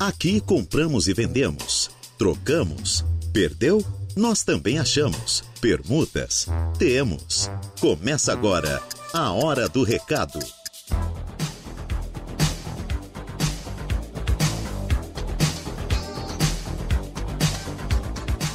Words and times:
Aqui 0.00 0.40
compramos 0.40 1.08
e 1.08 1.12
vendemos, 1.12 1.90
trocamos, 2.16 3.04
perdeu? 3.34 3.84
Nós 4.16 4.42
também 4.42 4.78
achamos. 4.78 5.42
Permutas? 5.60 6.46
Temos. 6.78 7.50
Começa 7.78 8.32
agora 8.32 8.82
a 9.12 9.30
Hora 9.30 9.68
do 9.68 9.84
Recado. 9.84 10.38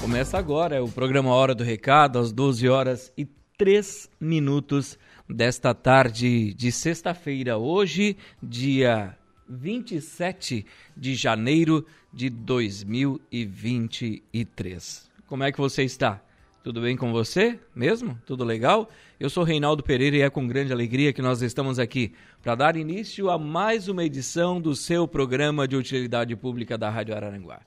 Começa 0.02 0.40
agora 0.40 0.84
o 0.84 0.92
programa 0.92 1.30
Hora 1.30 1.54
do 1.54 1.64
Recado, 1.64 2.18
às 2.18 2.32
12 2.32 2.68
horas 2.68 3.14
e 3.16 3.24
3 3.56 4.10
minutos 4.20 4.98
desta 5.30 5.76
tarde 5.76 6.56
de 6.56 6.72
sexta-feira. 6.72 7.56
Hoje, 7.56 8.18
dia 8.42 9.16
27 9.48 10.66
de 10.96 11.16
janeiro 11.16 11.86
de 12.14 12.30
2023. 12.30 15.10
Como 15.28 15.44
é 15.44 15.52
que 15.52 15.58
você 15.58 15.84
está? 15.84 16.22
Tudo 16.64 16.82
bem 16.82 16.98
com 16.98 17.12
você 17.12 17.60
mesmo? 17.76 18.20
Tudo 18.26 18.44
legal? 18.44 18.90
Eu 19.20 19.30
sou 19.30 19.44
Reinaldo 19.44 19.84
Pereira 19.84 20.18
e 20.18 20.22
é 20.22 20.30
com 20.30 20.48
grande 20.48 20.74
alegria 20.74 21.14
que 21.14 21.22
nós 21.22 21.42
estamos 21.42 21.78
aqui 21.78 22.14
para 22.42 22.56
dar 22.56 22.76
início 22.76 23.30
a 23.30 23.38
mais 23.38 23.88
uma 23.88 24.04
edição 24.04 24.60
do 24.60 24.76
seu 24.76 25.08
programa 25.08 25.68
de 25.68 25.76
utilidade 25.76 26.36
pública 26.36 26.76
da 26.78 26.90
Rádio 26.90 27.16
Araranguá 27.16 27.62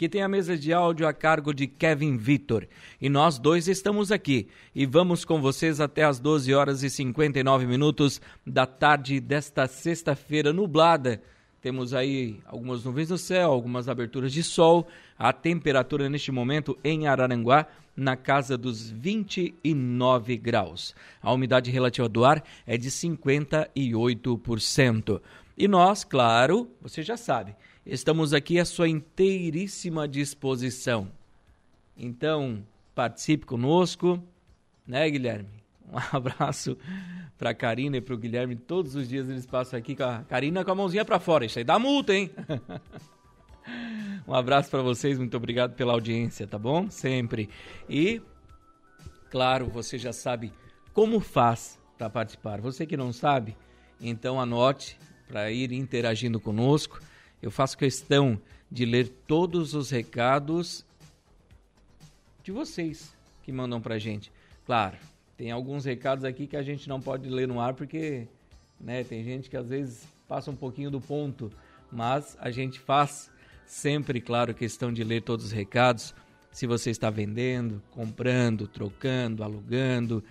que 0.00 0.08
tem 0.08 0.22
a 0.22 0.28
mesa 0.28 0.56
de 0.56 0.72
áudio 0.72 1.06
a 1.06 1.12
cargo 1.12 1.52
de 1.52 1.66
Kevin 1.66 2.16
Vitor. 2.16 2.66
E 2.98 3.10
nós 3.10 3.38
dois 3.38 3.68
estamos 3.68 4.10
aqui 4.10 4.48
e 4.74 4.86
vamos 4.86 5.26
com 5.26 5.42
vocês 5.42 5.78
até 5.78 6.04
as 6.04 6.18
12 6.18 6.54
horas 6.54 6.82
e 6.82 6.88
59 6.88 7.66
minutos 7.66 8.18
da 8.46 8.64
tarde 8.64 9.20
desta 9.20 9.66
sexta-feira 9.66 10.54
nublada. 10.54 11.20
Temos 11.60 11.92
aí 11.92 12.40
algumas 12.46 12.82
nuvens 12.82 13.10
no 13.10 13.18
céu, 13.18 13.50
algumas 13.50 13.90
aberturas 13.90 14.32
de 14.32 14.42
sol. 14.42 14.88
A 15.18 15.34
temperatura 15.34 16.08
neste 16.08 16.32
momento 16.32 16.78
em 16.82 17.06
Araranguá 17.06 17.66
na 17.94 18.16
casa 18.16 18.56
dos 18.56 18.88
29 18.88 20.38
graus. 20.38 20.94
A 21.20 21.30
umidade 21.30 21.70
relativa 21.70 22.08
do 22.08 22.24
ar 22.24 22.42
é 22.66 22.78
de 22.78 22.90
58%. 22.90 25.20
E 25.58 25.68
nós, 25.68 26.04
claro, 26.04 26.70
você 26.80 27.02
já 27.02 27.18
sabe, 27.18 27.54
Estamos 27.84 28.34
aqui 28.34 28.58
à 28.58 28.64
sua 28.64 28.88
inteiríssima 28.88 30.06
disposição. 30.06 31.08
Então, 31.96 32.62
participe 32.94 33.46
conosco, 33.46 34.22
né, 34.86 35.08
Guilherme? 35.08 35.48
Um 35.90 35.96
abraço 36.14 36.76
para 37.38 37.50
a 37.50 37.54
Karina 37.54 37.96
e 37.96 38.00
para 38.00 38.14
o 38.14 38.18
Guilherme. 38.18 38.54
Todos 38.54 38.94
os 38.94 39.08
dias 39.08 39.30
eles 39.30 39.46
passam 39.46 39.78
aqui 39.78 39.96
com 39.96 40.04
a 40.04 40.22
Karina 40.24 40.62
com 40.62 40.70
a 40.70 40.74
mãozinha 40.74 41.06
para 41.06 41.18
fora. 41.18 41.46
Isso 41.46 41.58
aí 41.58 41.64
dá 41.64 41.78
multa, 41.78 42.12
hein? 42.14 42.30
um 44.28 44.34
abraço 44.34 44.70
para 44.70 44.82
vocês, 44.82 45.18
muito 45.18 45.36
obrigado 45.36 45.74
pela 45.74 45.94
audiência, 45.94 46.46
tá 46.46 46.58
bom? 46.58 46.90
Sempre. 46.90 47.48
E, 47.88 48.20
claro, 49.30 49.68
você 49.68 49.96
já 49.96 50.12
sabe 50.12 50.52
como 50.92 51.18
faz 51.18 51.78
para 51.96 52.10
participar. 52.10 52.60
Você 52.60 52.84
que 52.84 52.96
não 52.96 53.10
sabe, 53.10 53.56
então 53.98 54.38
anote 54.38 54.98
para 55.26 55.50
ir 55.50 55.72
interagindo 55.72 56.38
conosco 56.38 57.00
eu 57.42 57.50
faço 57.50 57.76
questão 57.76 58.40
de 58.70 58.84
ler 58.84 59.08
todos 59.26 59.74
os 59.74 59.90
recados 59.90 60.84
de 62.42 62.52
vocês 62.52 63.16
que 63.42 63.52
mandam 63.52 63.80
pra 63.80 63.98
gente. 63.98 64.30
Claro, 64.64 64.96
tem 65.36 65.50
alguns 65.50 65.84
recados 65.84 66.24
aqui 66.24 66.46
que 66.46 66.56
a 66.56 66.62
gente 66.62 66.88
não 66.88 67.00
pode 67.00 67.28
ler 67.28 67.48
no 67.48 67.60
ar 67.60 67.74
porque, 67.74 68.28
né, 68.78 69.02
tem 69.02 69.24
gente 69.24 69.48
que 69.48 69.56
às 69.56 69.68
vezes 69.68 70.06
passa 70.28 70.50
um 70.50 70.56
pouquinho 70.56 70.90
do 70.90 71.00
ponto, 71.00 71.50
mas 71.90 72.36
a 72.40 72.50
gente 72.50 72.78
faz 72.78 73.30
sempre, 73.66 74.20
claro, 74.20 74.54
questão 74.54 74.92
de 74.92 75.02
ler 75.02 75.22
todos 75.22 75.46
os 75.46 75.52
recados. 75.52 76.14
Se 76.52 76.66
você 76.66 76.90
está 76.90 77.08
vendendo, 77.10 77.82
comprando, 77.90 78.66
trocando, 78.66 79.42
alugando, 79.42 80.22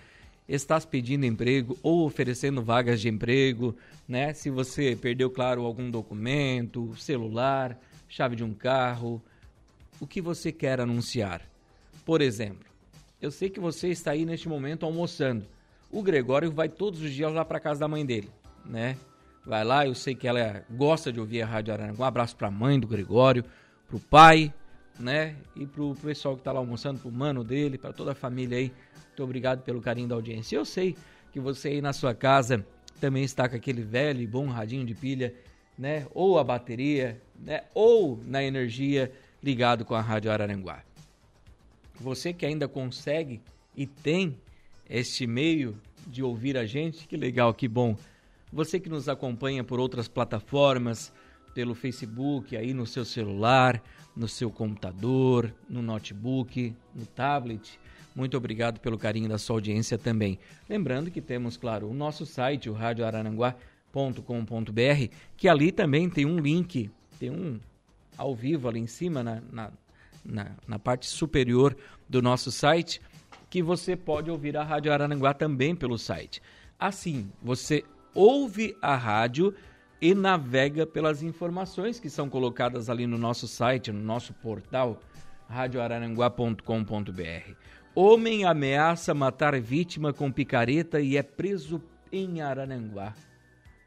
estás 0.50 0.84
pedindo 0.84 1.24
emprego 1.24 1.78
ou 1.80 2.04
oferecendo 2.04 2.60
vagas 2.60 3.00
de 3.00 3.08
emprego, 3.08 3.76
né? 4.08 4.34
Se 4.34 4.50
você 4.50 4.96
perdeu, 5.00 5.30
claro, 5.30 5.64
algum 5.64 5.88
documento, 5.90 6.94
celular, 6.96 7.78
chave 8.08 8.34
de 8.34 8.42
um 8.42 8.52
carro, 8.52 9.22
o 10.00 10.06
que 10.06 10.20
você 10.20 10.50
quer 10.50 10.80
anunciar. 10.80 11.42
Por 12.04 12.20
exemplo, 12.20 12.66
eu 13.22 13.30
sei 13.30 13.48
que 13.48 13.60
você 13.60 13.88
está 13.88 14.10
aí 14.10 14.24
neste 14.24 14.48
momento 14.48 14.84
almoçando. 14.84 15.46
O 15.90 16.02
Gregório 16.02 16.50
vai 16.50 16.68
todos 16.68 17.00
os 17.00 17.12
dias 17.12 17.32
lá 17.32 17.44
para 17.44 17.60
casa 17.60 17.78
da 17.78 17.88
mãe 17.88 18.04
dele, 18.04 18.28
né? 18.64 18.96
Vai 19.46 19.64
lá, 19.64 19.86
eu 19.86 19.94
sei 19.94 20.14
que 20.14 20.26
ela 20.26 20.64
gosta 20.70 21.12
de 21.12 21.20
ouvir 21.20 21.42
a 21.42 21.46
Rádio 21.46 21.72
Aranguá. 21.72 22.04
Um 22.04 22.08
abraço 22.08 22.36
para 22.36 22.48
a 22.48 22.50
mãe 22.50 22.78
do 22.78 22.86
Gregório, 22.86 23.44
para 23.86 23.96
o 23.96 24.00
pai, 24.00 24.52
né? 24.98 25.36
E 25.56 25.66
para 25.66 25.82
o 25.82 25.94
pessoal 25.94 26.34
que 26.34 26.40
está 26.40 26.52
lá 26.52 26.58
almoçando, 26.58 27.00
para 27.00 27.08
o 27.08 27.12
mano 27.12 27.42
dele, 27.42 27.78
para 27.78 27.92
toda 27.92 28.12
a 28.12 28.14
família 28.14 28.58
aí 28.58 28.72
muito 29.20 29.24
obrigado 29.24 29.62
pelo 29.62 29.82
carinho 29.82 30.08
da 30.08 30.14
audiência. 30.14 30.56
Eu 30.56 30.64
sei 30.64 30.96
que 31.30 31.38
você 31.38 31.68
aí 31.68 31.82
na 31.82 31.92
sua 31.92 32.14
casa 32.14 32.64
também 32.98 33.22
está 33.22 33.46
com 33.46 33.54
aquele 33.54 33.82
velho 33.82 34.22
e 34.22 34.26
bom 34.26 34.46
radinho 34.46 34.86
de 34.86 34.94
pilha, 34.94 35.34
né? 35.76 36.06
Ou 36.14 36.38
a 36.38 36.44
bateria, 36.44 37.20
né? 37.38 37.64
Ou 37.74 38.18
na 38.24 38.42
energia 38.42 39.12
ligado 39.42 39.84
com 39.84 39.94
a 39.94 40.00
Rádio 40.00 40.30
Araranguá. 40.30 40.82
Você 42.00 42.32
que 42.32 42.46
ainda 42.46 42.66
consegue 42.66 43.42
e 43.76 43.86
tem 43.86 44.38
este 44.88 45.26
meio 45.26 45.76
de 46.06 46.22
ouvir 46.22 46.56
a 46.56 46.64
gente, 46.64 47.06
que 47.06 47.16
legal, 47.16 47.52
que 47.52 47.68
bom. 47.68 47.96
Você 48.50 48.80
que 48.80 48.88
nos 48.88 49.06
acompanha 49.06 49.62
por 49.62 49.78
outras 49.78 50.08
plataformas, 50.08 51.12
pelo 51.54 51.74
Facebook, 51.74 52.56
aí 52.56 52.72
no 52.72 52.86
seu 52.86 53.04
celular, 53.04 53.82
no 54.16 54.28
seu 54.28 54.50
computador, 54.50 55.52
no 55.68 55.82
notebook, 55.82 56.74
no 56.94 57.06
tablet, 57.06 57.78
muito 58.14 58.36
obrigado 58.36 58.80
pelo 58.80 58.98
carinho 58.98 59.28
da 59.28 59.38
sua 59.38 59.56
audiência 59.56 59.96
também. 59.96 60.38
Lembrando 60.68 61.10
que 61.10 61.20
temos, 61.20 61.56
claro, 61.56 61.88
o 61.88 61.94
nosso 61.94 62.26
site, 62.26 62.68
o 62.68 62.72
radioarananguá.com.br, 62.72 65.14
que 65.36 65.48
ali 65.48 65.72
também 65.72 66.10
tem 66.10 66.26
um 66.26 66.38
link, 66.38 66.90
tem 67.18 67.30
um 67.30 67.58
ao 68.16 68.34
vivo 68.34 68.68
ali 68.68 68.80
em 68.80 68.86
cima, 68.86 69.22
na, 69.22 69.40
na, 69.50 69.70
na, 70.24 70.50
na 70.66 70.78
parte 70.78 71.06
superior 71.06 71.76
do 72.08 72.20
nosso 72.20 72.52
site, 72.52 73.00
que 73.48 73.62
você 73.62 73.96
pode 73.96 74.30
ouvir 74.30 74.56
a 74.56 74.62
Rádio 74.62 74.92
Arananguá 74.92 75.32
também 75.32 75.74
pelo 75.74 75.96
site. 75.96 76.42
Assim, 76.78 77.30
você 77.42 77.84
ouve 78.14 78.76
a 78.82 78.96
rádio 78.96 79.54
e 80.00 80.14
navega 80.14 80.86
pelas 80.86 81.22
informações 81.22 82.00
que 82.00 82.08
são 82.08 82.30
colocadas 82.30 82.88
ali 82.88 83.06
no 83.06 83.18
nosso 83.18 83.46
site, 83.46 83.92
no 83.92 84.00
nosso 84.00 84.32
portal 84.34 84.98
radioararanguá.com.br. 85.48 87.54
Homem 87.94 88.44
ameaça 88.44 89.12
matar 89.12 89.60
vítima 89.60 90.12
com 90.12 90.30
picareta 90.30 91.00
e 91.00 91.16
é 91.16 91.22
preso 91.22 91.82
em 92.10 92.40
Arananguá. 92.40 93.14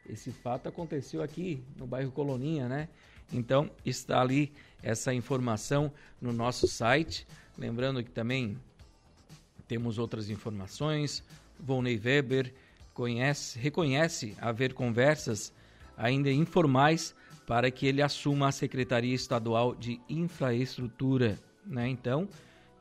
Esse 0.07 0.31
fato 0.31 0.67
aconteceu 0.67 1.23
aqui 1.23 1.63
no 1.77 1.87
bairro 1.87 2.11
Coloninha, 2.11 2.67
né? 2.67 2.89
Então 3.31 3.71
está 3.85 4.21
ali 4.21 4.51
essa 4.81 5.13
informação 5.13 5.91
no 6.21 6.33
nosso 6.33 6.67
site. 6.67 7.25
Lembrando 7.57 8.03
que 8.03 8.11
também 8.11 8.57
temos 9.67 9.97
outras 9.97 10.29
informações. 10.29 11.23
Volney 11.57 11.97
Weber 11.97 12.53
conhece, 12.93 13.57
reconhece 13.57 14.35
haver 14.41 14.73
conversas 14.73 15.53
ainda 15.97 16.31
informais 16.31 17.15
para 17.45 17.69
que 17.69 17.85
ele 17.85 18.01
assuma 18.01 18.47
a 18.47 18.51
Secretaria 18.51 19.13
Estadual 19.13 19.75
de 19.75 19.99
Infraestrutura. 20.09 21.37
Né? 21.65 21.89
Então, 21.89 22.27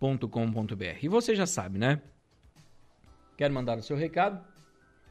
radioararanguá.com.br. 0.00 0.98
E 1.02 1.08
você 1.08 1.34
já 1.34 1.46
sabe, 1.46 1.78
né? 1.78 2.00
Quer 3.36 3.50
mandar 3.50 3.76
o 3.78 3.82
seu 3.82 3.96
recado? 3.96 4.40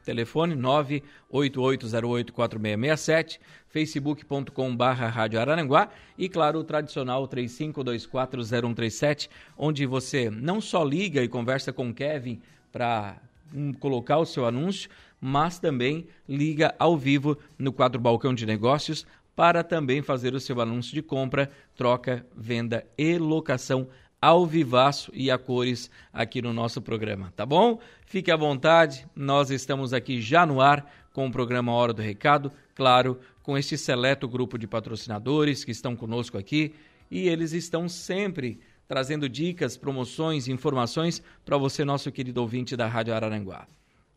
Telefone 0.04 0.54
988084667, 0.54 3.38
facebook.com 3.68 4.76
barra 4.76 5.08
Rádio 5.08 5.40
Araranguá 5.40 5.88
e, 6.16 6.28
claro, 6.28 6.60
o 6.60 6.64
tradicional 6.64 7.26
35240137, 7.28 9.28
onde 9.58 9.84
você 9.84 10.30
não 10.30 10.60
só 10.60 10.84
liga 10.84 11.20
e 11.22 11.28
conversa 11.28 11.72
com 11.72 11.90
o 11.90 11.94
Kevin 11.94 12.40
para 12.70 13.20
um, 13.52 13.72
colocar 13.72 14.18
o 14.18 14.24
seu 14.24 14.46
anúncio, 14.46 14.88
mas 15.20 15.58
também 15.58 16.06
liga 16.28 16.72
ao 16.78 16.96
vivo 16.96 17.36
no 17.58 17.72
quadro 17.72 18.00
Balcão 18.00 18.32
de 18.32 18.46
Negócios 18.46 19.04
para 19.34 19.64
também 19.64 20.02
fazer 20.02 20.34
o 20.34 20.40
seu 20.40 20.60
anúncio 20.60 20.94
de 20.94 21.02
compra, 21.02 21.50
troca, 21.74 22.24
venda 22.34 22.86
e 22.96 23.18
locação 23.18 23.88
ao 24.26 24.44
vivaço 24.44 25.12
e 25.14 25.30
a 25.30 25.38
cores 25.38 25.88
aqui 26.12 26.42
no 26.42 26.52
nosso 26.52 26.82
programa, 26.82 27.32
tá 27.36 27.46
bom? 27.46 27.78
Fique 28.06 28.28
à 28.28 28.36
vontade, 28.36 29.06
nós 29.14 29.52
estamos 29.52 29.92
aqui 29.92 30.20
já 30.20 30.44
no 30.44 30.60
ar 30.60 30.92
com 31.12 31.28
o 31.28 31.30
programa 31.30 31.72
Hora 31.72 31.92
do 31.92 32.02
Recado, 32.02 32.50
claro, 32.74 33.20
com 33.40 33.56
este 33.56 33.78
seleto 33.78 34.26
grupo 34.26 34.58
de 34.58 34.66
patrocinadores 34.66 35.62
que 35.62 35.70
estão 35.70 35.94
conosco 35.94 36.36
aqui 36.36 36.74
e 37.08 37.28
eles 37.28 37.52
estão 37.52 37.88
sempre 37.88 38.58
trazendo 38.88 39.28
dicas, 39.28 39.76
promoções, 39.76 40.48
informações 40.48 41.22
para 41.44 41.56
você, 41.56 41.84
nosso 41.84 42.10
querido 42.10 42.40
ouvinte 42.40 42.76
da 42.76 42.88
Rádio 42.88 43.14
Araranguá. 43.14 43.68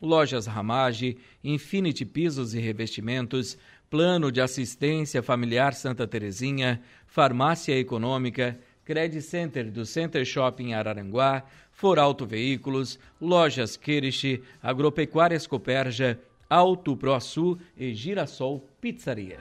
Lojas 0.02 0.48
Ramage, 0.48 1.18
Infinity 1.44 2.04
Pisos 2.04 2.56
e 2.56 2.60
Revestimentos, 2.60 3.60
Plano 3.92 4.32
de 4.32 4.42
Assistência 4.42 5.22
Familiar 5.22 5.76
Santa 5.76 6.08
Terezinha, 6.08 6.82
Farmácia 7.06 7.78
Econômica, 7.78 8.60
Credit 8.90 9.22
Center 9.22 9.70
do 9.70 9.86
Center 9.86 10.26
Shopping 10.26 10.74
Araranguá, 10.74 11.44
Foralto 11.72 12.26
Veículos, 12.26 12.98
Lojas 13.22 13.78
Kirish, 13.78 14.42
Agropecuárias 14.64 15.46
Coperja, 15.46 16.20
Alto 16.50 16.98
ProSul 16.98 17.60
e 17.78 17.94
Girassol 17.94 18.68
Pizzaria. 18.82 19.38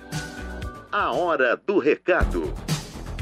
A 0.93 1.13
Hora 1.13 1.57
do 1.57 1.79
Recado. 1.79 2.53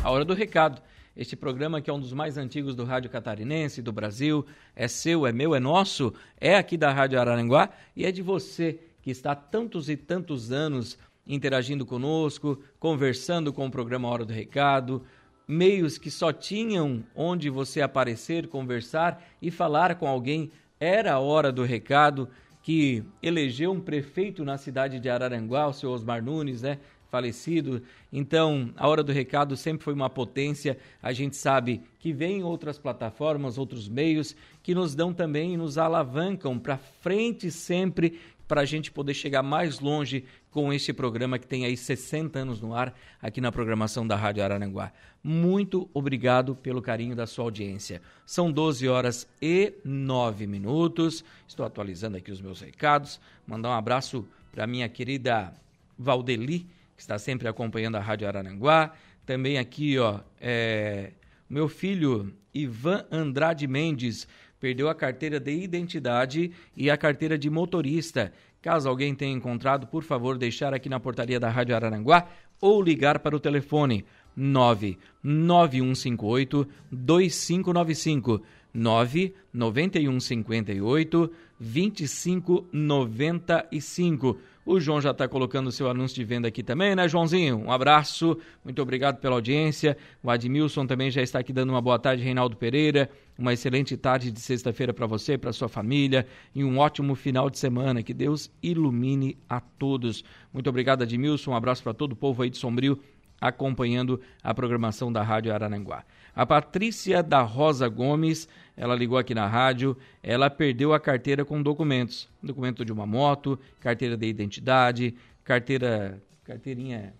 A 0.03 0.11
Hora 0.11 0.25
do 0.25 0.35
Recado. 0.35 0.83
Este 1.17 1.37
programa 1.37 1.81
que 1.81 1.89
é 1.89 1.93
um 1.93 2.01
dos 2.01 2.13
mais 2.13 2.37
antigos 2.37 2.75
do 2.75 2.83
rádio 2.83 3.09
catarinense 3.09 3.81
do 3.81 3.93
Brasil, 3.93 4.45
é 4.75 4.89
seu, 4.89 5.29
é 5.29 5.33
meu, 5.33 5.55
é 5.55 5.61
nosso, 5.61 6.13
é 6.41 6.57
aqui 6.57 6.77
da 6.77 6.91
Rádio 6.91 7.21
Araranguá 7.21 7.71
e 7.95 8.05
é 8.05 8.11
de 8.11 8.21
você 8.21 8.81
que 9.01 9.13
está 9.13 9.31
há 9.31 9.37
tantos 9.37 9.89
e 9.89 9.97
tantos 9.97 10.51
anos 10.51 10.99
interagindo 11.25 11.87
conosco, 11.87 12.61
conversando 12.81 13.53
com 13.53 13.67
o 13.67 13.71
programa 13.71 14.09
Hora 14.09 14.25
do 14.25 14.33
Recado, 14.33 15.05
meios 15.47 15.99
que 15.99 16.11
só 16.11 16.33
tinham 16.33 17.05
onde 17.15 17.49
você 17.49 17.81
aparecer, 17.81 18.49
conversar 18.49 19.23
e 19.41 19.51
falar 19.51 19.95
com 19.97 20.07
alguém. 20.07 20.51
Era 20.79 21.15
a 21.15 21.19
hora 21.19 21.53
do 21.53 21.63
recado 21.63 22.29
que 22.63 23.05
elegeu 23.23 23.71
um 23.71 23.81
prefeito 23.81 24.45
na 24.45 24.59
cidade 24.59 24.99
de 24.99 25.09
Araranguá, 25.09 25.69
o 25.69 25.73
seu 25.73 25.91
Osmar 25.91 26.23
Nunes, 26.23 26.63
né? 26.63 26.79
Falecido. 27.09 27.81
Então, 28.13 28.73
a 28.77 28.89
hora 28.89 29.05
do 29.05 29.13
recado 29.13 29.57
sempre 29.57 29.85
foi 29.85 29.95
uma 29.95 30.11
potência. 30.11 30.77
A 31.01 31.13
gente 31.13 31.37
sabe 31.37 31.81
que 32.01 32.13
vem 32.13 32.43
outras 32.43 32.77
plataformas, 32.77 33.57
outros 33.57 33.89
meios 33.89 34.35
que 34.65 34.75
nos 34.75 34.97
dão 34.97 35.15
também 35.15 35.55
e 35.55 35.57
nos 35.57 35.79
alavancam 35.79 36.59
para 36.59 36.77
frente 36.77 37.53
sempre 37.53 38.19
para 38.47 38.61
a 38.61 38.65
gente 38.65 38.91
poder 38.91 39.15
chegar 39.15 39.43
mais 39.43 39.81
longe 39.81 40.25
com 40.51 40.73
este 40.73 40.93
programa 40.93 41.39
que 41.39 41.47
tem 41.47 41.65
aí 41.65 41.77
60 41.77 42.39
anos 42.39 42.61
no 42.61 42.75
ar 42.75 42.97
aqui 43.21 43.41
na 43.41 43.51
programação 43.51 44.07
da 44.07 44.17
Rádio 44.17 44.43
Araranguá. 44.43 44.93
Muito 45.23 45.91
obrigado 45.93 46.55
pelo 46.55 46.81
carinho 46.81 47.17
da 47.17 47.27
sua 47.27 47.45
audiência. 47.45 48.01
São 48.25 48.51
12 48.51 48.89
horas 48.89 49.29
e 49.43 49.75
9 49.85 50.47
minutos. 50.47 51.25
Estou 51.47 51.67
atualizando 51.67 52.17
aqui 52.17 52.31
os 52.31 52.41
meus 52.41 52.61
recados. 52.61 53.21
Mandar 53.47 53.71
um 53.71 53.75
abraço 53.75 54.27
para 54.53 54.67
minha 54.67 54.89
querida 54.89 55.53
Valdeli, 55.99 56.61
que 56.97 57.03
está 57.03 57.19
sempre 57.19 57.49
acompanhando 57.49 57.97
a 57.97 58.01
Rádio 58.01 58.29
Araranguá. 58.29 58.95
Também 59.27 59.59
aqui, 59.59 59.99
ó, 59.99 60.21
é, 60.41 61.13
meu 61.51 61.69
filho 61.69 62.33
Ivan 62.55 63.05
Andrade 63.11 63.67
Mendes 63.67 64.27
perdeu 64.67 64.89
a 64.89 64.95
carteira 64.97 65.39
de 65.39 65.53
identidade 65.53 66.51
e 66.77 66.91
a 66.91 66.97
carteira 66.97 67.39
de 67.39 67.49
motorista. 67.49 68.33
Caso 68.61 68.89
alguém 68.89 69.15
tenha 69.15 69.33
encontrado, 69.33 69.87
por 69.87 70.03
favor, 70.03 70.37
deixar 70.37 70.75
aqui 70.75 70.89
na 70.89 70.99
portaria 70.99 71.39
da 71.39 71.49
Rádio 71.49 71.77
Araranguá 71.77 72.27
ou 72.61 72.83
ligar 72.83 73.21
para 73.21 73.37
o 73.37 73.39
telefone 73.39 74.05
99158 74.37 76.67
2595 76.91 78.43
99158 78.75 81.33
2595 81.61 84.37
o 84.67 84.81
João 84.81 85.01
já 85.01 85.13
está 85.13 85.29
colocando 85.29 85.69
o 85.69 85.73
seu 85.73 85.89
anúncio 85.89 86.17
de 86.17 86.25
venda 86.25 86.49
aqui 86.49 86.61
também, 86.61 86.97
né, 86.97 87.07
Joãozinho? 87.09 87.57
Um 87.57 87.71
abraço, 87.71 88.37
muito 88.65 88.83
obrigado 88.83 89.19
pela 89.19 89.37
audiência. 89.37 89.97
O 90.21 90.29
Admilson 90.29 90.85
também 90.87 91.09
já 91.09 91.23
está 91.23 91.39
aqui 91.39 91.53
dando 91.53 91.71
uma 91.71 91.81
boa 91.81 92.01
tarde, 92.01 92.25
Reinaldo 92.25 92.57
Pereira. 92.57 93.09
Uma 93.39 93.53
excelente 93.53 93.97
tarde 93.97 94.33
de 94.33 94.41
sexta-feira 94.41 94.93
para 94.93 95.07
você, 95.07 95.39
para 95.39 95.53
sua 95.53 95.69
família 95.69 96.27
e 96.55 96.65
um 96.65 96.79
ótimo 96.79 97.15
final 97.15 97.49
de 97.49 97.59
semana. 97.59 98.03
Que 98.03 98.13
Deus 98.13 98.51
ilumine 98.61 99.39
a 99.49 99.61
todos. 99.61 100.25
Muito 100.53 100.69
obrigado, 100.69 101.03
Admilson. 101.03 101.53
Um 101.53 101.57
abraço 101.57 101.83
para 101.83 101.95
todo 101.95 102.13
o 102.13 102.17
povo 102.17 102.43
aí 102.43 102.51
de 102.51 102.57
Sombrio 102.57 102.99
acompanhando 103.41 104.21
a 104.43 104.55
programação 104.55 105.13
da 105.13 105.23
Rádio 105.23 105.53
Arananguá. 105.53 106.05
A 106.35 106.45
Patrícia 106.45 107.23
da 107.23 107.41
Rosa 107.41 107.89
Gomes, 107.89 108.49
ela 108.77 108.95
ligou 108.95 109.17
aqui 109.17 109.35
na 109.35 109.47
rádio, 109.47 109.97
ela 110.23 110.51
perdeu 110.51 110.93
a 110.93 111.01
carteira 111.01 111.45
com 111.45 111.63
documentos. 111.63 112.29
Documento 112.43 112.85
de 112.85 112.93
uma 112.93 113.07
moto, 113.07 113.59
carteira 113.81 114.17
de 114.17 114.27
identidade, 114.27 115.15
carteira, 115.43 116.23
carteirinha, 116.45 117.15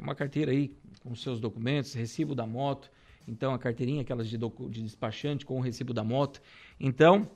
uma 0.00 0.14
carteira 0.14 0.50
aí 0.50 0.72
com 1.02 1.14
seus 1.14 1.38
documentos, 1.38 1.94
recibo 1.94 2.34
da 2.34 2.46
moto. 2.46 2.90
Então, 3.28 3.54
a 3.54 3.58
carteirinha, 3.58 4.02
aquelas 4.02 4.28
de, 4.28 4.36
de 4.36 4.82
despachante 4.82 5.44
com 5.44 5.58
o 5.58 5.60
recibo 5.60 5.92
da 5.92 6.02
moto. 6.02 6.40
Então, 6.80 7.30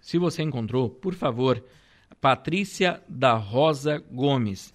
se 0.00 0.16
você 0.18 0.42
encontrou, 0.42 0.88
por 0.88 1.14
favor, 1.14 1.62
Patrícia 2.20 3.02
da 3.08 3.34
Rosa 3.34 3.98
Gomes. 4.10 4.72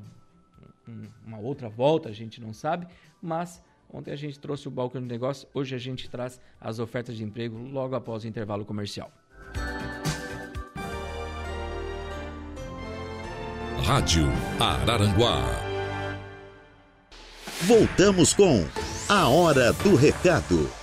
uma 1.25 1.39
outra 1.39 1.69
volta, 1.69 2.09
a 2.09 2.11
gente 2.11 2.41
não 2.41 2.53
sabe, 2.53 2.87
mas 3.21 3.63
ontem 3.91 4.11
a 4.11 4.15
gente 4.15 4.39
trouxe 4.39 4.67
o 4.67 4.71
balcão 4.71 5.01
de 5.01 5.07
negócio, 5.07 5.47
hoje 5.53 5.75
a 5.75 5.77
gente 5.77 6.09
traz 6.09 6.39
as 6.59 6.79
ofertas 6.79 7.15
de 7.15 7.23
emprego 7.23 7.57
logo 7.57 7.95
após 7.95 8.23
o 8.23 8.27
intervalo 8.27 8.65
comercial. 8.65 9.11
Rádio 13.83 14.27
Araranguá. 14.59 15.41
Voltamos 17.63 18.33
com 18.33 18.65
A 19.09 19.27
Hora 19.27 19.73
do 19.73 19.95
Recado. 19.95 20.82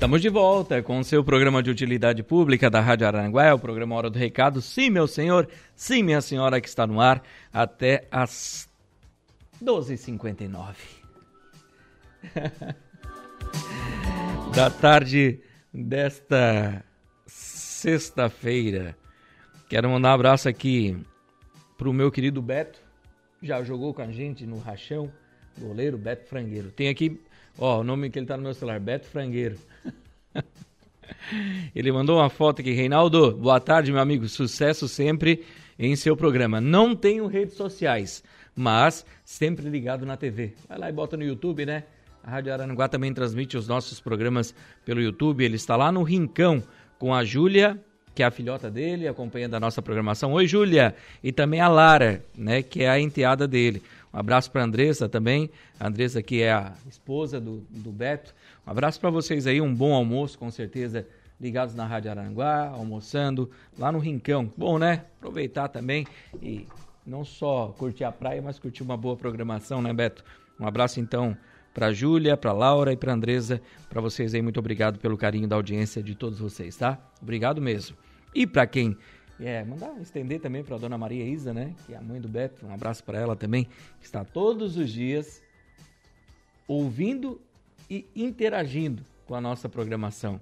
Estamos 0.00 0.22
de 0.22 0.30
volta 0.30 0.82
com 0.82 0.98
o 0.98 1.04
seu 1.04 1.22
programa 1.22 1.62
de 1.62 1.70
utilidade 1.70 2.22
pública 2.22 2.70
da 2.70 2.80
Rádio 2.80 3.06
Aranguá, 3.06 3.44
é 3.44 3.52
o 3.52 3.58
programa 3.58 3.94
Hora 3.94 4.08
do 4.08 4.18
Recado. 4.18 4.62
Sim, 4.62 4.88
meu 4.88 5.06
senhor, 5.06 5.46
sim, 5.76 6.02
minha 6.02 6.22
senhora, 6.22 6.58
que 6.58 6.68
está 6.68 6.86
no 6.86 7.02
ar 7.02 7.22
até 7.52 8.08
às 8.10 8.66
12h59. 9.62 10.74
da 14.56 14.70
tarde 14.70 15.38
desta 15.70 16.82
sexta-feira. 17.26 18.96
Quero 19.68 19.90
mandar 19.90 20.12
um 20.12 20.14
abraço 20.14 20.48
aqui 20.48 20.96
pro 21.76 21.92
meu 21.92 22.10
querido 22.10 22.40
Beto, 22.40 22.80
já 23.42 23.62
jogou 23.62 23.92
com 23.92 24.00
a 24.00 24.10
gente 24.10 24.46
no 24.46 24.60
Rachão, 24.60 25.12
goleiro 25.58 25.98
Beto 25.98 26.26
Frangueiro. 26.26 26.70
Tem 26.70 26.88
aqui, 26.88 27.20
ó, 27.58 27.80
o 27.80 27.84
nome 27.84 28.08
que 28.08 28.18
ele 28.18 28.26
tá 28.26 28.38
no 28.38 28.44
meu 28.44 28.54
celular, 28.54 28.80
Beto 28.80 29.06
Frangueiro. 29.06 29.58
Ele 31.74 31.92
mandou 31.92 32.18
uma 32.18 32.28
foto 32.28 32.60
aqui, 32.60 32.72
Reinaldo. 32.72 33.32
Boa 33.32 33.60
tarde, 33.60 33.92
meu 33.92 34.00
amigo. 34.00 34.28
Sucesso 34.28 34.88
sempre 34.88 35.44
em 35.78 35.94
seu 35.96 36.16
programa. 36.16 36.60
Não 36.60 36.94
tenho 36.94 37.26
redes 37.26 37.54
sociais, 37.54 38.22
mas 38.54 39.04
sempre 39.24 39.68
ligado 39.68 40.04
na 40.04 40.16
TV. 40.16 40.54
Vai 40.68 40.78
lá 40.78 40.88
e 40.88 40.92
bota 40.92 41.16
no 41.16 41.24
YouTube, 41.24 41.64
né? 41.64 41.84
A 42.22 42.30
Rádio 42.32 42.52
Araranguá 42.52 42.86
também 42.88 43.14
transmite 43.14 43.56
os 43.56 43.66
nossos 43.66 43.98
programas 43.98 44.54
pelo 44.84 45.00
YouTube. 45.00 45.44
Ele 45.44 45.56
está 45.56 45.76
lá 45.76 45.90
no 45.90 46.02
Rincão 46.02 46.62
com 46.98 47.14
a 47.14 47.24
Júlia, 47.24 47.80
que 48.14 48.22
é 48.22 48.26
a 48.26 48.30
filhota 48.30 48.70
dele, 48.70 49.08
acompanhando 49.08 49.54
a 49.54 49.60
nossa 49.60 49.80
programação. 49.80 50.32
Oi, 50.32 50.46
Júlia! 50.46 50.94
E 51.24 51.32
também 51.32 51.60
a 51.60 51.68
Lara, 51.68 52.22
né, 52.36 52.62
que 52.62 52.82
é 52.82 52.90
a 52.90 53.00
enteada 53.00 53.48
dele. 53.48 53.82
Um 54.12 54.18
abraço 54.18 54.50
para 54.50 54.64
Andressa 54.64 55.08
também. 55.08 55.50
A 55.78 55.86
Andressa, 55.88 56.22
que 56.22 56.42
é 56.42 56.52
a 56.52 56.72
esposa 56.88 57.40
do, 57.40 57.60
do 57.70 57.92
Beto. 57.92 58.34
Um 58.66 58.70
abraço 58.70 59.00
para 59.00 59.10
vocês 59.10 59.46
aí, 59.46 59.60
um 59.60 59.74
bom 59.74 59.94
almoço, 59.94 60.38
com 60.38 60.50
certeza, 60.50 61.06
ligados 61.40 61.74
na 61.74 61.86
Rádio 61.86 62.10
Aranguá, 62.10 62.68
almoçando 62.68 63.50
lá 63.78 63.90
no 63.90 63.98
Rincão. 63.98 64.52
Bom, 64.56 64.78
né? 64.78 65.04
Aproveitar 65.18 65.68
também 65.68 66.06
e 66.42 66.66
não 67.06 67.24
só 67.24 67.74
curtir 67.78 68.04
a 68.04 68.12
praia, 68.12 68.42
mas 68.42 68.58
curtir 68.58 68.82
uma 68.82 68.96
boa 68.96 69.16
programação, 69.16 69.80
né, 69.80 69.92
Beto? 69.92 70.24
Um 70.58 70.66
abraço 70.66 71.00
então 71.00 71.36
para 71.72 71.92
Júlia, 71.92 72.36
para 72.36 72.52
Laura 72.52 72.92
e 72.92 72.96
para 72.96 73.12
Andresa, 73.12 73.62
para 73.88 74.00
vocês 74.00 74.34
aí, 74.34 74.42
muito 74.42 74.58
obrigado 74.58 74.98
pelo 74.98 75.16
carinho 75.16 75.46
da 75.46 75.56
audiência 75.56 76.02
de 76.02 76.14
todos 76.14 76.40
vocês, 76.40 76.76
tá? 76.76 76.98
Obrigado 77.22 77.60
mesmo. 77.60 77.96
E 78.34 78.46
para 78.46 78.66
quem 78.66 78.96
é, 79.46 79.64
mandar 79.64 79.98
estender 80.00 80.40
também 80.40 80.62
para 80.62 80.76
dona 80.76 80.98
Maria 80.98 81.24
Isa, 81.24 81.54
né, 81.54 81.74
que 81.86 81.94
é 81.94 81.96
a 81.96 82.02
mãe 82.02 82.20
do 82.20 82.28
Beto, 82.28 82.66
um 82.66 82.72
abraço 82.72 83.02
para 83.04 83.18
ela 83.18 83.34
também, 83.34 83.64
que 83.98 84.04
está 84.04 84.24
todos 84.24 84.76
os 84.76 84.90
dias 84.90 85.42
ouvindo 86.68 87.40
e 87.88 88.06
interagindo 88.14 89.02
com 89.26 89.34
a 89.34 89.40
nossa 89.40 89.68
programação. 89.68 90.40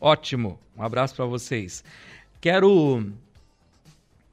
Ótimo, 0.00 0.58
um 0.76 0.82
abraço 0.82 1.14
para 1.14 1.24
vocês. 1.24 1.84
Quero, 2.40 3.12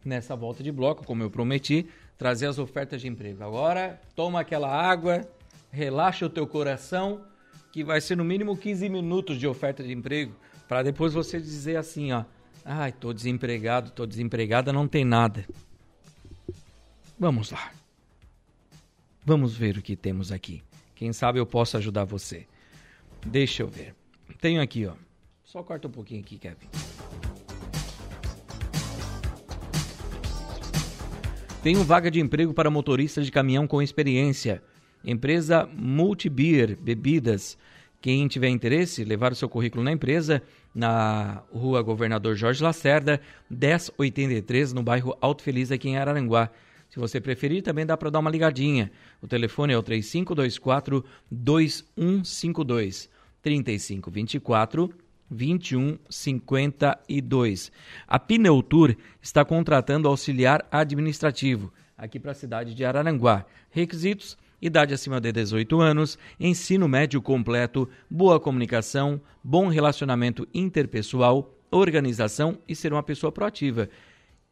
nessa 0.03 0.35
volta 0.35 0.61
de 0.63 0.71
bloco, 0.71 1.05
como 1.05 1.23
eu 1.23 1.29
prometi, 1.29 1.87
trazer 2.17 2.47
as 2.47 2.59
ofertas 2.59 3.01
de 3.01 3.07
emprego. 3.07 3.43
Agora, 3.43 3.99
toma 4.15 4.39
aquela 4.41 4.69
água, 4.69 5.27
relaxa 5.71 6.25
o 6.25 6.29
teu 6.29 6.45
coração, 6.45 7.21
que 7.71 7.83
vai 7.83 7.99
ser 7.99 8.15
no 8.15 8.23
mínimo 8.23 8.55
15 8.55 8.87
minutos 8.87 9.39
de 9.39 9.47
oferta 9.47 9.83
de 9.83 9.91
emprego, 9.91 10.33
para 10.67 10.83
depois 10.83 11.13
você 11.13 11.39
dizer 11.39 11.75
assim, 11.75 12.11
ó, 12.11 12.23
ai, 12.65 12.91
tô 12.91 13.13
desempregado, 13.13 13.91
tô 13.91 14.05
desempregada, 14.05 14.71
não 14.73 14.87
tem 14.87 15.03
nada. 15.05 15.45
Vamos 17.19 17.51
lá. 17.51 17.71
Vamos 19.25 19.55
ver 19.55 19.77
o 19.77 19.81
que 19.81 19.95
temos 19.95 20.31
aqui. 20.31 20.63
Quem 20.95 21.13
sabe 21.13 21.39
eu 21.39 21.45
posso 21.45 21.77
ajudar 21.77 22.03
você. 22.05 22.45
Deixa 23.25 23.63
eu 23.63 23.67
ver. 23.67 23.95
Tenho 24.41 24.61
aqui, 24.61 24.85
ó. 24.85 24.93
Só 25.43 25.63
corta 25.63 25.87
um 25.87 25.91
pouquinho 25.91 26.21
aqui, 26.21 26.37
Kevin. 26.37 26.67
Tenho 31.61 31.83
vaga 31.83 32.11
de 32.11 32.19
emprego 32.19 32.53
para 32.53 32.69
motorista 32.69 33.21
de 33.21 33.31
caminhão 33.31 33.65
com 33.65 33.81
experiência. 33.81 34.61
Empresa 35.05 35.65
Multibeer 35.73 36.75
Bebidas. 36.75 37.57
Quem 38.03 38.27
tiver 38.27 38.49
interesse, 38.49 39.03
levar 39.05 39.31
o 39.31 39.35
seu 39.35 39.47
currículo 39.47 39.81
na 39.81 39.93
empresa, 39.93 40.43
na 40.75 41.41
rua 41.53 41.81
Governador 41.81 42.35
Jorge 42.35 42.61
Lacerda, 42.61 43.21
1083, 43.49 44.73
no 44.73 44.83
bairro 44.83 45.17
Alto 45.21 45.41
Feliz, 45.41 45.71
aqui 45.71 45.87
em 45.87 45.95
Araranguá. 45.95 46.49
Se 46.89 46.99
você 46.99 47.21
preferir, 47.21 47.63
também 47.63 47.85
dá 47.85 47.95
para 47.95 48.09
dar 48.09 48.19
uma 48.19 48.29
ligadinha. 48.29 48.91
O 49.21 49.27
telefone 49.27 49.71
é 49.71 49.77
o 49.77 49.81
3524 49.81 51.05
2152. 51.31 53.09
3524 53.41 54.93
2152. 55.29 57.71
A 58.05 58.19
Pneutur 58.19 58.97
está 59.21 59.45
contratando 59.45 60.09
auxiliar 60.09 60.67
administrativo 60.69 61.71
aqui 61.97 62.19
para 62.19 62.31
a 62.31 62.35
cidade 62.35 62.75
de 62.75 62.83
Araranguá. 62.83 63.45
Requisitos: 63.69 64.37
idade 64.65 64.93
acima 64.93 65.19
de 65.19 65.29
18 65.33 65.81
anos, 65.81 66.17
ensino 66.39 66.87
médio 66.87 67.21
completo, 67.21 67.89
boa 68.09 68.39
comunicação, 68.39 69.19
bom 69.43 69.67
relacionamento 69.67 70.47
interpessoal, 70.53 71.53
organização 71.69 72.57
e 72.65 72.73
ser 72.73 72.93
uma 72.93 73.03
pessoa 73.03 73.29
proativa. 73.29 73.89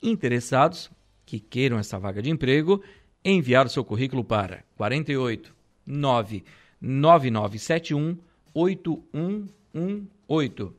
Interessados 0.03 0.91
que 1.25 1.39
queiram 1.39 1.79
essa 1.79 1.97
vaga 1.97 2.21
de 2.21 2.29
emprego, 2.29 2.83
enviar 3.23 3.69
seu 3.69 3.85
currículo 3.85 4.21
para 4.21 4.65
48 4.75 5.55
99971 5.85 8.17
8118. 8.53 10.75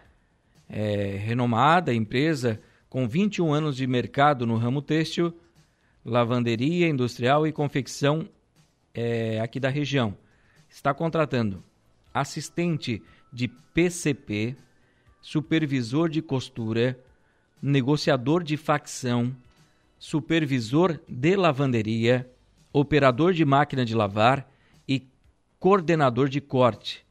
é, 0.68 1.16
renomada 1.16 1.94
empresa 1.94 2.60
com 2.88 3.08
21 3.08 3.52
anos 3.52 3.76
de 3.76 3.86
mercado 3.86 4.46
no 4.46 4.56
ramo 4.56 4.82
têxtil, 4.82 5.34
lavanderia 6.04 6.88
industrial 6.88 7.46
e 7.46 7.52
confecção 7.52 8.28
é, 8.94 9.40
aqui 9.40 9.58
da 9.58 9.68
região. 9.68 10.16
Está 10.76 10.92
contratando 10.92 11.64
assistente 12.12 13.02
de 13.32 13.48
PCP, 13.48 14.54
supervisor 15.22 16.10
de 16.10 16.20
costura, 16.20 17.00
negociador 17.62 18.44
de 18.44 18.58
facção, 18.58 19.34
supervisor 19.98 21.00
de 21.08 21.34
lavanderia, 21.34 22.30
operador 22.74 23.32
de 23.32 23.42
máquina 23.42 23.86
de 23.86 23.94
lavar 23.94 24.46
e 24.86 25.08
coordenador 25.58 26.28
de 26.28 26.42
corte 26.42 27.06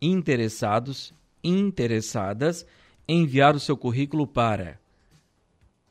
interessados, 0.00 1.12
interessadas, 1.44 2.66
enviar 3.06 3.54
o 3.54 3.60
seu 3.60 3.76
currículo 3.76 4.26
para 4.26 4.80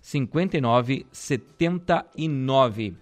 5979. 0.00 2.94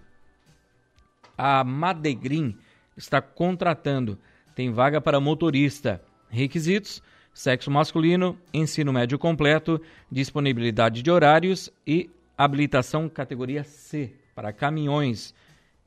A 1.37 1.63
Madegrim 1.63 2.57
está 2.95 3.21
contratando. 3.21 4.17
Tem 4.55 4.71
vaga 4.71 5.01
para 5.01 5.19
motorista. 5.19 6.01
Requisitos: 6.29 7.03
sexo 7.33 7.69
masculino, 7.69 8.39
ensino 8.53 8.93
médio 8.93 9.19
completo, 9.19 9.81
disponibilidade 10.11 11.01
de 11.01 11.11
horários 11.11 11.69
e 11.85 12.09
habilitação 12.37 13.09
categoria 13.09 13.63
C 13.63 14.13
para 14.33 14.53
caminhões. 14.53 15.33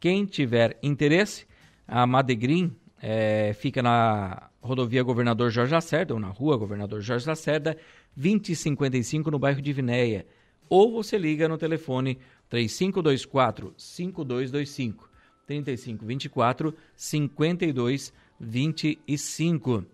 Quem 0.00 0.24
tiver 0.24 0.78
interesse, 0.82 1.46
a 1.86 2.06
Madegrim 2.06 2.74
é, 3.02 3.52
fica 3.54 3.82
na 3.82 4.48
rodovia 4.68 5.02
Governador 5.02 5.50
Jorge 5.50 5.72
Lacerda, 5.72 6.14
ou 6.14 6.20
na 6.20 6.28
rua 6.28 6.56
Governador 6.56 7.00
Jorge 7.00 7.26
Lacerda, 7.26 7.76
2055 8.14 9.28
no 9.30 9.38
bairro 9.38 9.62
de 9.62 9.72
Vinéia. 9.72 10.26
Ou 10.68 10.92
você 10.92 11.16
liga 11.16 11.48
no 11.48 11.56
telefone 11.56 12.18
3524 12.50 13.72
5225 13.76 15.08
3524 15.46 16.74
5225. 16.94 19.86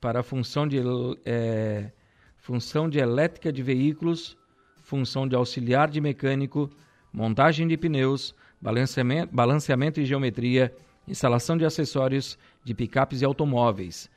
para 0.00 0.22
função 0.22 0.66
de, 0.66 0.78
é, 1.24 1.90
função 2.36 2.88
de 2.88 2.98
elétrica 3.00 3.52
de 3.52 3.60
veículos, 3.60 4.36
função 4.84 5.26
de 5.26 5.34
auxiliar 5.34 5.90
de 5.90 6.00
mecânico, 6.00 6.70
montagem 7.12 7.66
de 7.66 7.76
pneus, 7.76 8.34
balanceamento, 8.60 9.34
balanceamento 9.34 10.00
e 10.00 10.04
geometria, 10.04 10.72
instalação 11.08 11.56
de 11.56 11.64
acessórios 11.64 12.38
de 12.64 12.72
picapes 12.72 13.20
e 13.20 13.24
automóveis. 13.24 14.08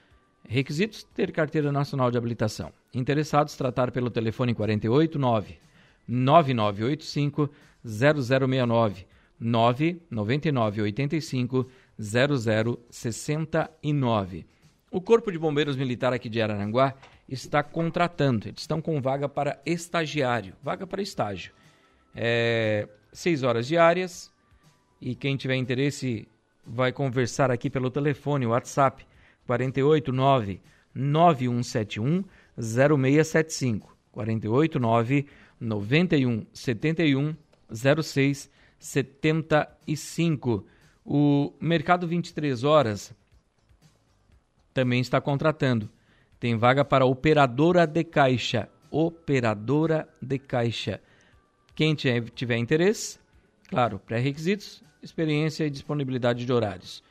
Requisitos: 0.47 1.03
ter 1.03 1.31
carteira 1.31 1.71
nacional 1.71 2.11
de 2.11 2.17
habilitação. 2.19 2.71
Interessados, 2.93 3.55
tratar 3.55 3.91
pelo 3.91 4.11
telefone 4.11 4.53
489 4.53 5.57
9985 6.07 7.49
0069 7.83 9.12
999 9.39 10.81
85 10.81 11.69
0069. 11.99 14.45
O 14.91 15.01
Corpo 15.01 15.31
de 15.31 15.39
Bombeiros 15.39 15.75
Militar 15.75 16.13
aqui 16.13 16.29
de 16.29 16.39
Araranguá 16.41 16.93
está 17.27 17.61
contratando, 17.63 18.47
eles 18.47 18.61
estão 18.61 18.81
com 18.81 19.01
vaga 19.01 19.27
para 19.27 19.59
estagiário, 19.65 20.53
vaga 20.61 20.85
para 20.85 21.01
estágio. 21.01 21.51
É, 22.15 22.87
seis 23.11 23.41
horas 23.43 23.67
diárias 23.67 24.31
e 25.01 25.15
quem 25.15 25.35
tiver 25.35 25.55
interesse 25.55 26.27
vai 26.65 26.91
conversar 26.91 27.51
aqui 27.51 27.69
pelo 27.69 27.89
telefone, 27.89 28.45
WhatsApp 28.45 29.05
489 29.47 30.61
9171 30.93 32.23
0675 32.55 33.97
489 34.11 35.25
9171 35.59 37.35
0675 37.71 38.53
75. 38.83 40.65
O 41.05 41.53
Mercado 41.59 42.05
23 42.05 42.63
Horas 42.65 43.15
também 44.73 44.99
está 44.99 45.21
contratando. 45.21 45.89
Tem 46.37 46.57
vaga 46.57 46.83
para 46.83 47.05
operadora 47.05 47.87
de 47.87 48.03
caixa. 48.03 48.67
Operadora 48.91 50.09
de 50.21 50.37
caixa. 50.37 50.99
Quem 51.73 51.95
tiver 51.95 52.57
interesse, 52.57 53.17
claro, 53.69 53.99
pré-requisitos, 53.99 54.83
experiência 55.01 55.65
e 55.65 55.69
disponibilidade 55.69 56.45
de 56.45 56.51
horários. 56.51 57.01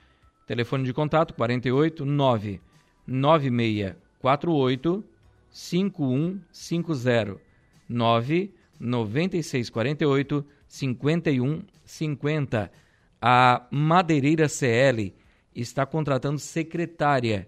Telefone 0.47 0.85
de 0.85 0.93
contato 0.93 1.33
48 1.33 2.05
9 2.05 2.61
9648 3.07 5.03
5150 5.51 7.41
9 7.89 8.55
9648 8.79 10.45
5150. 10.73 12.73
A 13.21 13.67
Madeireira 13.71 14.49
CL 14.49 15.15
está 15.55 15.85
contratando 15.85 16.39
secretária. 16.39 17.47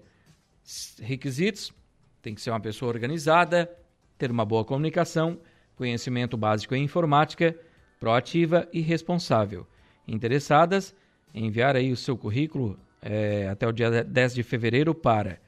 Requisitos: 1.01 1.73
tem 2.21 2.35
que 2.35 2.43
ser 2.43 2.51
uma 2.51 2.61
pessoa 2.61 2.93
organizada, 2.93 3.75
ter 4.19 4.31
uma 4.31 4.45
boa 4.45 4.63
comunicação, 4.63 5.41
conhecimento 5.75 6.37
básico 6.37 6.75
em 6.75 6.85
informática, 6.85 7.59
proativa 7.99 8.69
e 8.71 8.83
responsável. 8.83 9.67
Interessadas, 10.07 10.95
enviar 11.33 11.77
aí 11.77 11.91
o 11.91 11.97
seu 11.97 12.19
currículo 12.19 12.79
é, 13.01 13.49
até 13.49 13.67
o 13.67 13.73
dia 13.73 14.05
10 14.05 14.35
de 14.35 14.43
fevereiro 14.43 14.95
para 14.95 15.41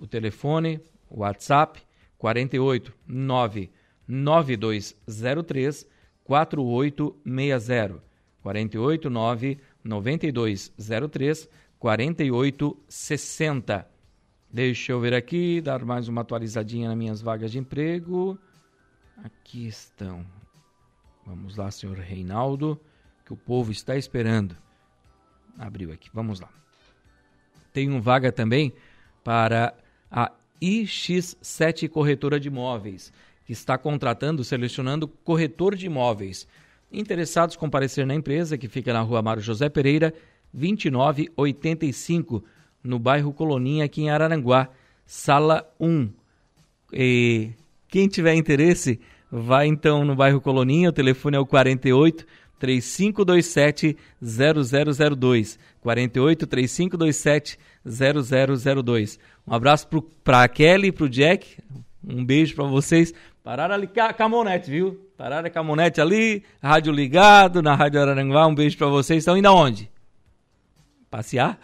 o 0.00 0.06
telefone, 0.06 0.80
o 1.10 1.20
WhatsApp 1.20 1.78
48 2.16 2.94
9 3.06 3.70
9203 4.08 5.97
4860 6.28 8.02
489 8.42 9.58
9203 9.82 11.48
4860. 11.78 13.88
Deixa 14.50 14.92
eu 14.92 15.00
ver 15.00 15.14
aqui, 15.14 15.62
dar 15.62 15.82
mais 15.84 16.08
uma 16.08 16.20
atualizadinha 16.20 16.88
nas 16.88 16.98
minhas 16.98 17.22
vagas 17.22 17.50
de 17.50 17.58
emprego. 17.58 18.38
Aqui 19.24 19.66
estão. 19.66 20.22
Vamos 21.24 21.56
lá, 21.56 21.70
senhor 21.70 21.96
Reinaldo, 21.96 22.78
que 23.24 23.32
o 23.32 23.36
povo 23.36 23.72
está 23.72 23.96
esperando. 23.96 24.54
Abriu 25.58 25.90
aqui, 25.92 26.10
vamos 26.12 26.40
lá. 26.40 26.50
Tem 27.72 27.90
um 27.90 28.02
vaga 28.02 28.30
também 28.30 28.74
para 29.24 29.74
a 30.10 30.30
iX7 30.60 31.88
Corretora 31.88 32.38
de 32.38 32.48
Imóveis 32.48 33.10
que 33.48 33.54
está 33.54 33.78
contratando, 33.78 34.44
selecionando 34.44 35.08
corretor 35.08 35.74
de 35.74 35.86
imóveis. 35.86 36.46
Interessados 36.92 37.56
comparecer 37.56 38.06
na 38.06 38.14
empresa, 38.14 38.58
que 38.58 38.68
fica 38.68 38.92
na 38.92 39.00
rua 39.00 39.22
Mário 39.22 39.42
José 39.42 39.70
Pereira, 39.70 40.12
2985, 40.52 42.44
no 42.84 42.98
bairro 42.98 43.32
Coloninha, 43.32 43.86
aqui 43.86 44.02
em 44.02 44.10
Araranguá, 44.10 44.68
sala 45.06 45.66
1. 45.80 46.10
E 46.92 47.52
quem 47.88 48.06
tiver 48.06 48.34
interesse, 48.34 49.00
vai 49.32 49.66
então 49.66 50.04
no 50.04 50.14
bairro 50.14 50.42
Coloninha, 50.42 50.90
o 50.90 50.92
telefone 50.92 51.38
é 51.38 51.40
o 51.40 51.46
48 51.46 52.26
3527 52.58 53.96
0002. 54.22 55.58
48 55.80 56.46
3527 56.46 57.58
0002. 57.82 59.18
Um 59.46 59.54
abraço 59.54 59.88
para 60.22 60.42
a 60.42 60.48
Kelly 60.48 60.88
e 60.88 60.92
para 60.92 61.06
o 61.06 61.08
Jack. 61.08 61.62
Um 62.06 62.22
beijo 62.22 62.54
para 62.54 62.64
vocês. 62.64 63.14
Pararam 63.48 63.76
ali 63.76 63.88
camonete, 64.14 64.70
viu? 64.70 65.10
Pararam 65.16 65.46
a 65.46 65.50
camonete 65.50 66.02
ali, 66.02 66.44
rádio 66.62 66.92
ligado 66.92 67.62
na 67.62 67.74
Rádio 67.74 67.98
Araranguá. 67.98 68.46
Um 68.46 68.54
beijo 68.54 68.76
para 68.76 68.88
vocês. 68.88 69.20
Estão 69.20 69.38
indo 69.38 69.48
aonde? 69.48 69.90
Passear? 71.10 71.58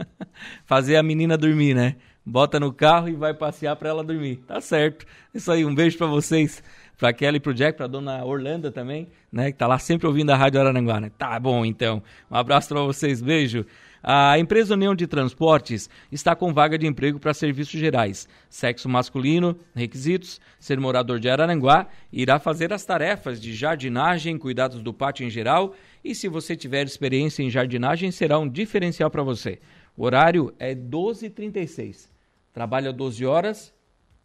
Fazer 0.64 0.96
a 0.96 1.02
menina 1.02 1.36
dormir, 1.36 1.74
né? 1.74 1.96
Bota 2.24 2.58
no 2.58 2.72
carro 2.72 3.10
e 3.10 3.12
vai 3.12 3.34
passear 3.34 3.76
para 3.76 3.90
ela 3.90 4.02
dormir. 4.02 4.36
Tá 4.46 4.58
certo. 4.62 5.04
Isso 5.34 5.52
aí, 5.52 5.66
um 5.66 5.74
beijo 5.74 5.98
para 5.98 6.06
vocês 6.06 6.62
para 6.96 7.12
Kelly 7.12 7.38
pro 7.38 7.52
Jack, 7.52 7.76
para 7.76 7.86
dona 7.86 8.24
Orlando 8.24 8.72
também, 8.72 9.06
né, 9.30 9.52
que 9.52 9.58
tá 9.58 9.66
lá 9.66 9.78
sempre 9.78 10.06
ouvindo 10.06 10.30
a 10.30 10.36
Rádio 10.36 10.60
Araranguá, 10.60 10.98
né? 10.98 11.12
Tá 11.16 11.38
bom, 11.38 11.62
então. 11.62 12.02
Um 12.30 12.36
abraço 12.36 12.70
para 12.70 12.80
vocês, 12.80 13.20
beijo. 13.20 13.66
A 14.02 14.38
empresa 14.38 14.74
União 14.74 14.94
de 14.94 15.06
Transportes 15.06 15.90
está 16.10 16.36
com 16.36 16.52
vaga 16.52 16.78
de 16.78 16.86
emprego 16.86 17.18
para 17.18 17.34
serviços 17.34 17.78
gerais. 17.78 18.28
Sexo 18.48 18.88
masculino, 18.88 19.58
requisitos, 19.74 20.40
ser 20.58 20.78
morador 20.78 21.18
de 21.18 21.28
Araranguá, 21.28 21.88
irá 22.12 22.38
fazer 22.38 22.72
as 22.72 22.84
tarefas 22.84 23.40
de 23.40 23.52
jardinagem, 23.54 24.38
cuidados 24.38 24.82
do 24.82 24.94
pátio 24.94 25.26
em 25.26 25.30
geral 25.30 25.74
e 26.04 26.14
se 26.14 26.28
você 26.28 26.56
tiver 26.56 26.86
experiência 26.86 27.42
em 27.42 27.50
jardinagem, 27.50 28.10
será 28.10 28.38
um 28.38 28.48
diferencial 28.48 29.10
para 29.10 29.22
você. 29.22 29.58
O 29.96 30.04
horário 30.04 30.54
é 30.58 30.74
12h36. 30.74 32.08
Trabalha 32.52 32.92
12 32.92 33.26
horas 33.26 33.74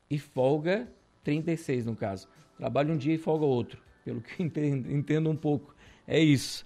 e 0.10 0.20
folga 0.20 0.88
36 1.24 1.86
no 1.86 1.96
caso. 1.96 2.28
Trabalha 2.58 2.94
um 2.94 2.98
dia 2.98 3.16
e 3.16 3.18
folga 3.18 3.46
outro, 3.46 3.82
pelo 4.06 4.22
que 4.22 4.42
entendo, 4.44 4.92
entendo 4.92 5.30
um 5.30 5.36
pouco. 5.36 5.76
É 6.08 6.20
isso. 6.20 6.66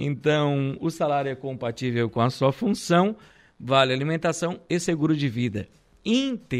Então, 0.00 0.78
o 0.80 0.90
salário 0.90 1.28
é 1.28 1.34
compatível 1.34 2.08
com 2.08 2.20
a 2.20 2.30
sua 2.30 2.52
função, 2.52 3.16
vale 3.58 3.92
alimentação 3.92 4.60
e 4.70 4.78
seguro 4.78 5.16
de 5.16 5.28
vida. 5.28 5.66
Interessados, 6.04 6.54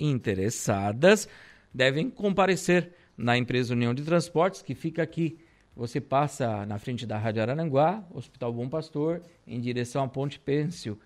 interessadas, 0.00 1.28
devem 1.72 2.10
comparecer 2.10 2.92
na 3.16 3.38
empresa 3.38 3.74
União 3.74 3.94
de 3.94 4.02
Transportes, 4.02 4.60
que 4.60 4.74
fica 4.74 5.04
aqui. 5.04 5.38
Você 5.76 6.00
passa 6.00 6.66
na 6.66 6.80
frente 6.80 7.06
da 7.06 7.16
Rádio 7.16 7.42
Araranguá, 7.42 8.02
Hospital 8.12 8.52
Bom 8.52 8.68
Pastor, 8.68 9.22
em 9.46 9.60
direção 9.60 10.02
à 10.02 10.08
Ponte 10.08 10.40
Pêncil, 10.40 10.98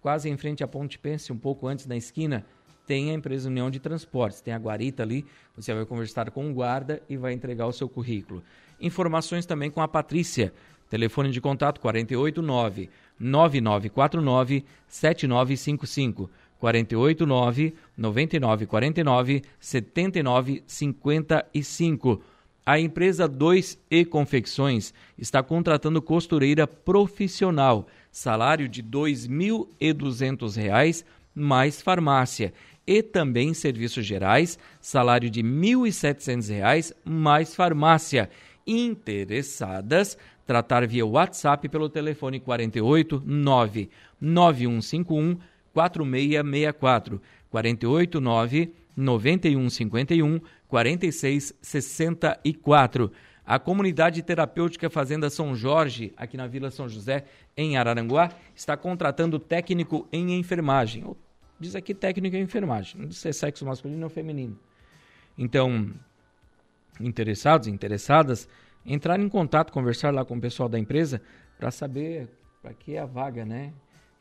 quase 0.00 0.30
em 0.30 0.36
frente 0.36 0.62
à 0.62 0.68
Ponte 0.68 1.00
Pêncil, 1.00 1.34
um 1.34 1.38
pouco 1.38 1.66
antes 1.66 1.84
da 1.84 1.96
esquina 1.96 2.46
tem 2.86 3.10
a 3.10 3.14
empresa 3.14 3.48
União 3.48 3.70
de 3.70 3.80
Transportes, 3.80 4.40
tem 4.40 4.52
a 4.52 4.58
guarita 4.58 5.02
ali, 5.02 5.24
você 5.56 5.72
vai 5.72 5.86
conversar 5.86 6.30
com 6.30 6.50
o 6.50 6.54
guarda 6.54 7.00
e 7.08 7.16
vai 7.16 7.32
entregar 7.32 7.66
o 7.66 7.72
seu 7.72 7.88
currículo. 7.88 8.42
Informações 8.82 9.46
também 9.46 9.70
com 9.70 9.80
a 9.80 9.86
Patrícia, 9.86 10.52
telefone 10.90 11.30
de 11.30 11.40
contato 11.40 11.80
489 11.80 12.90
9949 13.18 14.64
7955 14.88 16.28
489 16.58 17.74
9949 17.96 19.42
7955. 19.60 22.20
A 22.64 22.78
empresa 22.78 23.28
2E 23.28 24.06
Confecções 24.06 24.94
está 25.16 25.42
contratando 25.42 26.00
costureira 26.02 26.64
profissional, 26.66 27.86
salário 28.10 28.68
de 28.68 28.80
R$ 28.80 28.88
2.200 28.88 31.04
mais 31.34 31.80
farmácia 31.80 32.52
e 32.86 33.02
também 33.02 33.54
serviços 33.54 34.04
gerais, 34.04 34.58
salário 34.80 35.30
de 35.30 35.40
R$ 35.40 35.48
1.700 35.48 36.92
mais 37.04 37.54
farmácia. 37.54 38.28
Interessadas, 38.66 40.18
tratar 40.46 40.86
via 40.86 41.06
WhatsApp 41.06 41.68
pelo 41.68 41.88
telefone 41.88 42.40
48 42.40 43.22
9 43.24 43.88
9151 44.20 45.38
4664 45.72 47.22
48 47.50 48.20
9 48.20 48.74
9151 48.96 50.40
4664. 50.68 53.12
A 53.44 53.58
comunidade 53.58 54.22
terapêutica 54.22 54.88
Fazenda 54.88 55.28
São 55.28 55.52
Jorge, 55.54 56.12
aqui 56.16 56.36
na 56.36 56.46
Vila 56.46 56.70
São 56.70 56.88
José, 56.88 57.24
em 57.56 57.76
Araranguá, 57.76 58.30
está 58.54 58.76
contratando 58.76 59.36
técnico 59.38 60.06
em 60.12 60.38
enfermagem, 60.38 61.04
Diz 61.62 61.76
aqui 61.76 61.94
técnica 61.94 62.36
em 62.36 62.42
enfermagem, 62.42 63.00
não 63.00 63.06
diz 63.06 63.18
se 63.18 63.28
é 63.28 63.32
sexo 63.32 63.64
masculino 63.64 64.02
ou 64.02 64.10
feminino. 64.10 64.58
Então, 65.38 65.92
interessados, 67.02 67.68
interessadas, 67.68 68.48
entrar 68.84 69.20
em 69.20 69.28
contato, 69.28 69.72
conversar 69.72 70.12
lá 70.12 70.24
com 70.24 70.36
o 70.36 70.40
pessoal 70.40 70.68
da 70.68 70.76
empresa 70.78 71.22
para 71.58 71.70
saber 71.70 72.28
para 72.62 72.72
que 72.72 72.94
é 72.94 73.00
a 73.00 73.06
vaga, 73.06 73.44
né? 73.44 73.72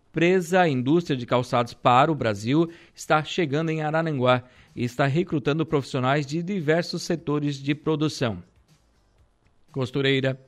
Indústria 0.68 1.16
de 1.16 1.24
Calçados 1.24 1.72
para 1.72 2.10
o 2.10 2.14
Brasil 2.14 2.68
está 2.94 3.22
chegando 3.22 3.70
em 3.70 3.82
Araranguá 3.82 4.42
e 4.74 4.82
está 4.84 5.06
recrutando 5.06 5.64
profissionais 5.64 6.26
de 6.26 6.42
diversos 6.42 7.02
setores 7.02 7.56
de 7.56 7.74
produção: 7.74 8.42
costureira, 9.70 10.40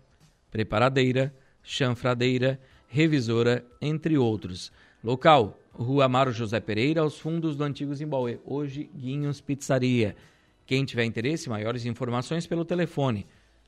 preparadeira, 0.51 1.33
chanfradeira, 1.63 2.61
revisora, 2.89 3.65
entre 3.81 4.19
outros. 4.19 4.73
Local: 5.03 5.57
Rua 5.73 6.07
Amaro 6.07 6.33
José 6.33 6.59
Pereira, 6.59 7.01
aos 7.01 7.19
fundos 7.19 7.55
do 7.55 7.63
antigo 7.63 7.95
Zimbauê, 7.95 8.41
hoje 8.45 8.91
Guinhos 8.95 9.41
Pizzaria. 9.41 10.17
Quem 10.67 10.85
tiver 10.85 11.05
interesse, 11.05 11.49
maiores 11.49 11.87
informações 11.87 12.47
pelo 12.47 12.65
telefone 12.65 13.27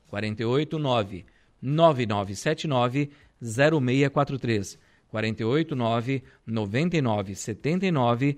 489 0.09 1.25
9979 1.61 3.09
0643 3.41 4.84
489 5.09 6.23
9979 6.45 8.37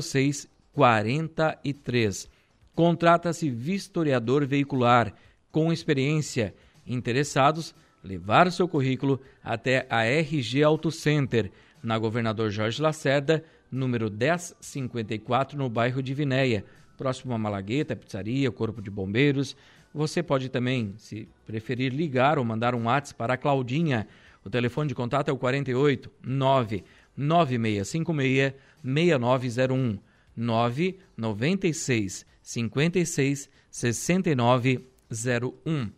06 0.00 0.48
43. 0.72 2.28
Contrata-se 2.74 3.48
vistoriador 3.48 4.46
veicular 4.46 5.12
com 5.50 5.72
experiência. 5.72 6.54
Interessados, 6.86 7.74
levar 8.04 8.52
seu 8.52 8.68
currículo 8.68 9.20
até 9.42 9.86
a 9.88 10.04
RG 10.04 10.62
Auto 10.62 10.90
Center, 10.90 11.50
na 11.82 11.98
Governador 11.98 12.50
Jorge 12.50 12.82
Lacerda, 12.82 13.42
número 13.70 14.10
1054, 14.10 15.56
no 15.56 15.68
bairro 15.68 16.02
de 16.02 16.12
Vinéia, 16.12 16.64
próximo 16.96 17.32
a 17.32 17.38
Malagueta, 17.38 17.96
Pizzaria, 17.96 18.50
Corpo 18.50 18.82
de 18.82 18.90
Bombeiros. 18.90 19.56
Você 19.94 20.22
pode 20.22 20.48
também, 20.48 20.94
se 20.98 21.28
preferir, 21.46 21.92
ligar 21.92 22.38
ou 22.38 22.44
mandar 22.44 22.74
um 22.74 22.84
WhatsApp 22.84 23.16
para 23.16 23.34
a 23.34 23.36
Claudinha. 23.38 24.06
O 24.46 24.50
telefone 24.50 24.88
de 24.88 24.94
contato 24.94 25.28
é 25.28 25.32
o 25.32 25.36
48 25.36 26.08
9 26.22 26.84
9656 27.16 28.54
6901. 28.84 29.98
996 30.36 32.24
56 32.40 33.50
69 33.68 34.86
01. 35.10 35.90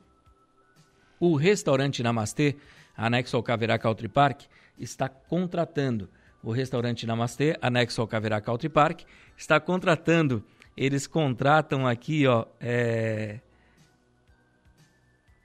O 1.20 1.36
restaurante 1.36 2.02
Namastê, 2.02 2.56
anexo 2.96 3.36
ao 3.36 3.42
Caverá 3.42 3.78
Country 3.78 4.08
Park, 4.08 4.42
está 4.78 5.08
contratando. 5.08 6.08
O 6.42 6.52
restaurante 6.52 7.06
Namastê, 7.06 7.56
anexo 7.62 8.00
ao 8.00 8.06
Caverá 8.06 8.40
Country 8.40 8.68
Park, 8.68 9.02
está 9.36 9.58
contratando. 9.58 10.44
Eles 10.76 11.06
contratam 11.06 11.86
aqui, 11.86 12.26
ó, 12.26 12.44
é... 12.60 13.40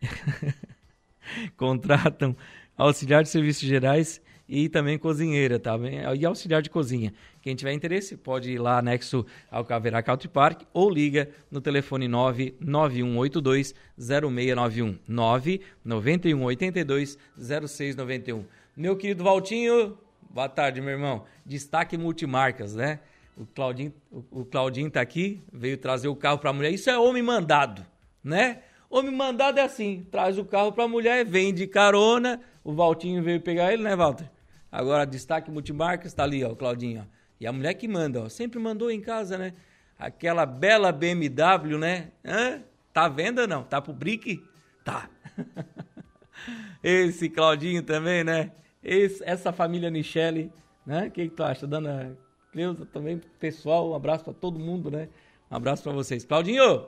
contratam 1.57 2.35
auxiliar 2.77 3.23
de 3.23 3.29
serviços 3.29 3.67
gerais 3.67 4.21
e 4.49 4.67
também 4.67 4.97
cozinheira, 4.97 5.59
tá? 5.59 5.77
E 6.17 6.25
auxiliar 6.25 6.63
de 6.63 6.71
cozinha. 6.71 7.13
Quem 7.41 7.55
tiver 7.55 7.71
interesse 7.71 8.17
pode 8.17 8.51
ir 8.51 8.57
lá 8.57 8.79
anexo 8.79 9.23
ao 9.51 9.63
Caverá 9.63 10.01
Country 10.01 10.27
Park 10.27 10.63
ou 10.73 10.89
liga 10.89 11.29
no 11.51 11.61
telefone 11.61 12.07
99182 12.07 13.75
0691 13.95 14.97
99182 15.07 17.17
0691. 17.37 18.43
Meu 18.75 18.97
querido 18.97 19.23
Valtinho, 19.23 19.95
boa 20.31 20.49
tarde, 20.49 20.81
meu 20.81 20.91
irmão. 20.91 21.25
Destaque 21.45 21.95
multimarcas, 21.95 22.75
né? 22.75 23.01
O 23.37 23.45
Claudinho, 23.45 23.93
o, 24.31 24.43
Claudinho 24.43 24.89
tá 24.89 24.99
aqui, 24.99 25.39
veio 25.53 25.77
trazer 25.77 26.07
o 26.07 26.15
carro 26.15 26.39
para 26.39 26.49
a 26.49 26.53
mulher. 26.53 26.73
Isso 26.73 26.89
é 26.89 26.97
homem 26.97 27.21
mandado, 27.21 27.85
né? 28.23 28.63
Homem 28.89 29.13
mandado 29.13 29.59
é 29.59 29.63
assim, 29.63 30.07
traz 30.09 30.37
o 30.37 30.45
carro 30.45 30.71
para 30.71 30.85
a 30.85 30.87
mulher, 30.87 31.23
vem 31.23 31.53
de 31.53 31.67
carona. 31.67 32.41
O 32.63 32.73
Valtinho 32.73 33.21
veio 33.21 33.39
pegar 33.39 33.71
ele, 33.71 33.83
né, 33.83 33.95
Walter? 33.95 34.29
Agora, 34.71 35.05
destaque 35.05 35.51
multimarcas, 35.51 36.13
tá 36.13 36.23
ali, 36.23 36.43
ó, 36.43 36.55
Claudinho, 36.55 37.01
ó. 37.01 37.19
E 37.39 37.45
a 37.45 37.53
mulher 37.53 37.75
que 37.75 37.87
manda, 37.87 38.23
ó. 38.23 38.29
Sempre 38.29 38.59
mandou 38.59 38.89
em 38.89 38.99
casa, 38.99 39.37
né? 39.37 39.53
Aquela 39.97 40.45
bela 40.45 40.91
BMW, 40.91 41.77
né? 41.77 42.11
Hã? 42.25 42.61
Tá 42.91 43.05
à 43.05 43.09
venda 43.09 43.45
não? 43.45 43.63
Tá 43.63 43.79
pro 43.81 43.93
brick? 43.93 44.43
Tá. 44.83 45.09
Esse 46.83 47.29
Claudinho 47.29 47.83
também, 47.83 48.23
né? 48.23 48.51
Esse, 48.83 49.23
essa 49.23 49.51
família 49.51 49.91
Michele, 49.91 50.51
né? 50.85 51.07
O 51.07 51.11
que, 51.11 51.29
que 51.29 51.35
tu 51.35 51.43
acha? 51.43 51.67
Dona 51.67 52.17
Cleusa 52.51 52.85
também, 52.85 53.21
pessoal, 53.39 53.91
um 53.91 53.95
abraço 53.95 54.23
para 54.23 54.33
todo 54.33 54.59
mundo, 54.59 54.89
né? 54.89 55.09
Um 55.51 55.55
abraço 55.55 55.83
para 55.83 55.91
vocês. 55.91 56.25
Claudinho, 56.25 56.85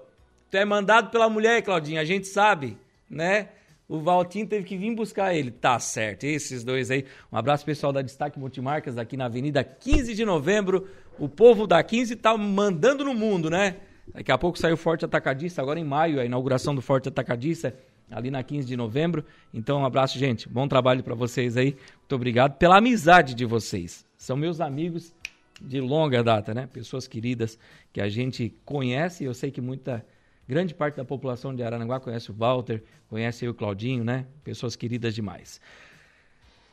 tu 0.52 0.58
é 0.58 0.66
mandado 0.66 1.10
pela 1.10 1.30
mulher, 1.30 1.62
Claudinho, 1.64 2.00
a 2.00 2.04
gente 2.04 2.28
sabe, 2.28 2.78
né? 3.10 3.50
O 3.88 4.00
Valtinho 4.00 4.48
teve 4.48 4.66
que 4.66 4.78
vir 4.78 4.94
buscar 4.94 5.34
ele. 5.34 5.52
Tá 5.52 5.80
certo. 5.80 6.24
Esses 6.24 6.64
dois 6.64 6.92
aí. 6.92 7.06
Um 7.32 7.38
abraço 7.38 7.66
pessoal 7.66 7.92
da 7.92 8.02
Destaque 8.02 8.40
Multimarcas 8.40 8.98
aqui 8.98 9.18
na 9.18 9.26
Avenida 9.26 9.64
15 9.64 10.14
de 10.14 10.24
Novembro. 10.24 10.88
O 11.20 11.28
povo 11.28 11.68
da 11.68 11.84
15 11.84 12.16
tá 12.16 12.38
mandando 12.38 13.04
no 13.04 13.14
mundo, 13.14 13.50
né? 13.50 13.78
Daqui 14.14 14.32
a 14.32 14.38
pouco 14.38 14.58
sai 14.58 14.72
o 14.72 14.78
Forte 14.78 15.04
Atacadista, 15.04 15.62
agora 15.62 15.80
em 15.80 15.84
maio, 15.84 16.22
a 16.22 16.26
inauguração 16.26 16.74
do 16.74 16.82
Forte 16.82 17.10
Atacadista, 17.10 17.76
ali 18.10 18.32
na 18.32 18.44
15 18.44 18.66
de 18.66 18.78
novembro. 18.78 19.26
Então, 19.54 19.82
um 19.82 19.86
abraço, 19.86 20.18
gente. 20.18 20.48
Bom 20.48 20.68
trabalho 20.68 21.04
para 21.04 21.16
vocês 21.16 21.58
aí. 21.58 21.76
Muito 22.00 22.16
obrigado 22.16 22.58
pela 22.58 22.78
amizade 22.78 23.34
de 23.36 23.46
vocês. 23.46 24.06
São 24.18 24.38
meus 24.38 24.62
amigos 24.62 25.14
de 25.62 25.82
longa 25.82 26.24
data, 26.24 26.54
né? 26.54 26.68
Pessoas 26.72 27.08
queridas 27.08 27.60
que 27.92 28.00
a 28.00 28.08
gente 28.08 28.56
conhece. 28.66 29.26
Eu 29.26 29.34
sei 29.34 29.52
que 29.52 29.60
muita 29.60 30.06
Grande 30.52 30.76
parte 30.76 30.98
da 30.98 31.06
população 31.06 31.56
de 31.56 31.64
Araranguá 31.64 31.98
conhece 31.98 32.30
o 32.30 32.34
Walter, 32.34 32.84
conhece 33.08 33.48
o 33.48 33.54
Claudinho, 33.54 34.04
né? 34.04 34.26
Pessoas 34.44 34.76
queridas 34.76 35.16
demais. 35.16 35.62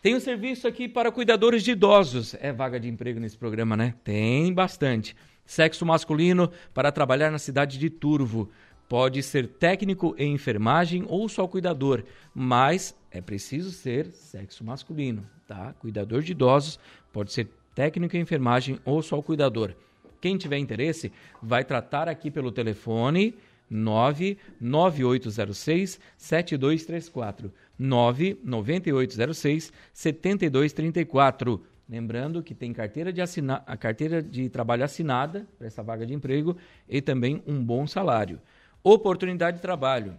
Tem 0.03 0.17
um 0.17 0.21
serviço 0.21 0.67
aqui 0.67 0.89
para 0.89 1.13
cuidadores 1.13 1.63
de 1.63 1.71
idosos. 1.71 2.35
É 2.41 2.53
vaga 2.53 2.81
de 2.81 2.89
emprego 2.89 3.21
nesse 3.21 3.39
programa, 3.39 3.77
né? 3.77 3.95
Tem 4.03 4.53
bastante. 4.53 5.15
Sexo 5.47 5.87
masculino 5.87 6.51
para 6.75 6.91
trabalhar 6.91 7.31
na 7.31 7.39
cidade 7.39 7.79
de 7.79 7.89
Turvo. 7.89 8.51
Pode 8.89 9.23
ser 9.23 9.47
técnico 9.47 10.13
em 10.19 10.35
enfermagem 10.35 11.05
ou 11.07 11.29
só 11.29 11.47
cuidador, 11.47 12.03
mas 12.35 12.97
é 13.13 13.21
preciso 13.21 13.71
ser 13.71 14.07
sexo 14.07 14.65
masculino, 14.65 15.25
tá? 15.47 15.73
Cuidador 15.75 16.23
de 16.23 16.33
idosos 16.33 16.81
pode 17.13 17.33
ser 17.33 17.47
técnico 17.77 18.17
em 18.17 18.23
enfermagem 18.23 18.81
ou 18.85 19.01
só 19.03 19.23
cuidador. 19.23 19.73
Quem 20.21 20.37
tiver 20.37 20.59
interesse, 20.59 21.13
vai 21.41 21.63
tratar 21.63 22.09
aqui 22.09 22.29
pelo 22.29 22.51
telefone 22.51 23.37
99806 23.71 26.01
7234 26.17 27.53
99806 27.79 29.73
7234. 29.93 31.63
Lembrando 31.89 32.43
que 32.43 32.55
tem 32.55 32.73
carteira 32.73 33.13
de 33.13 33.21
assina... 33.21 33.63
a 33.67 33.77
carteira 33.77 34.23
de 34.23 34.49
trabalho 34.49 34.85
assinada 34.85 35.47
para 35.57 35.67
essa 35.67 35.83
vaga 35.83 36.07
de 36.07 36.13
emprego 36.13 36.57
e 36.89 37.01
também 37.01 37.43
um 37.47 37.65
bom 37.65 37.87
salário. 37.87 38.41
Oportunidade 38.83 39.57
de 39.57 39.63
trabalho. 39.63 40.15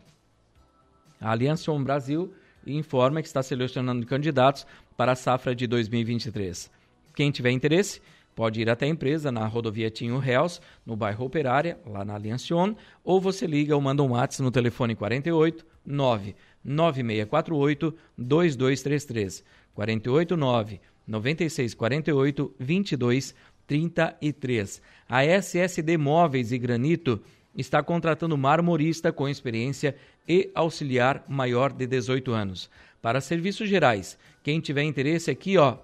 A 1.21 1.31
Aliança 1.31 1.71
On 1.71 1.83
Brasil 1.83 2.33
informa 2.65 3.21
que 3.21 3.27
está 3.27 3.43
selecionando 3.43 4.05
candidatos 4.05 4.65
para 4.97 5.11
a 5.11 5.15
safra 5.15 5.55
de 5.55 5.67
2023. 5.67 6.71
Quem 7.15 7.31
tiver 7.31 7.51
interesse, 7.51 8.01
Pode 8.35 8.61
ir 8.61 8.69
até 8.69 8.85
a 8.85 8.89
empresa 8.89 9.31
na 9.31 9.45
rodovia 9.47 9.89
Tinho 9.89 10.17
Reals, 10.17 10.61
no 10.85 10.95
bairro 10.95 11.25
Operária, 11.25 11.77
lá 11.85 12.05
na 12.05 12.15
Aliancion, 12.15 12.73
ou 13.03 13.19
você 13.19 13.45
liga 13.45 13.75
ou 13.75 13.81
manda 13.81 14.01
um 14.01 14.11
WhatsApp 14.11 14.43
no 14.43 14.51
telefone 14.51 14.95
48 14.95 15.65
9 15.85 16.35
9648 16.63 17.93
2233. 18.17 19.43
48 19.73 20.37
9 20.37 20.79
9648 21.07 22.55
2233. 22.59 24.81
A 25.07 25.25
SSD 25.25 25.97
Móveis 25.97 26.51
e 26.51 26.57
Granito 26.57 27.21
está 27.57 27.83
contratando 27.83 28.37
marmorista 28.37 29.11
com 29.11 29.27
experiência 29.27 29.95
e 30.27 30.51
auxiliar 30.53 31.25
maior 31.27 31.73
de 31.73 31.87
18 31.87 32.31
anos. 32.31 32.69
Para 33.01 33.19
serviços 33.21 33.67
gerais, 33.67 34.19
quem 34.43 34.59
tiver 34.59 34.83
interesse 34.83 35.31
aqui, 35.31 35.57
ó, 35.57 35.77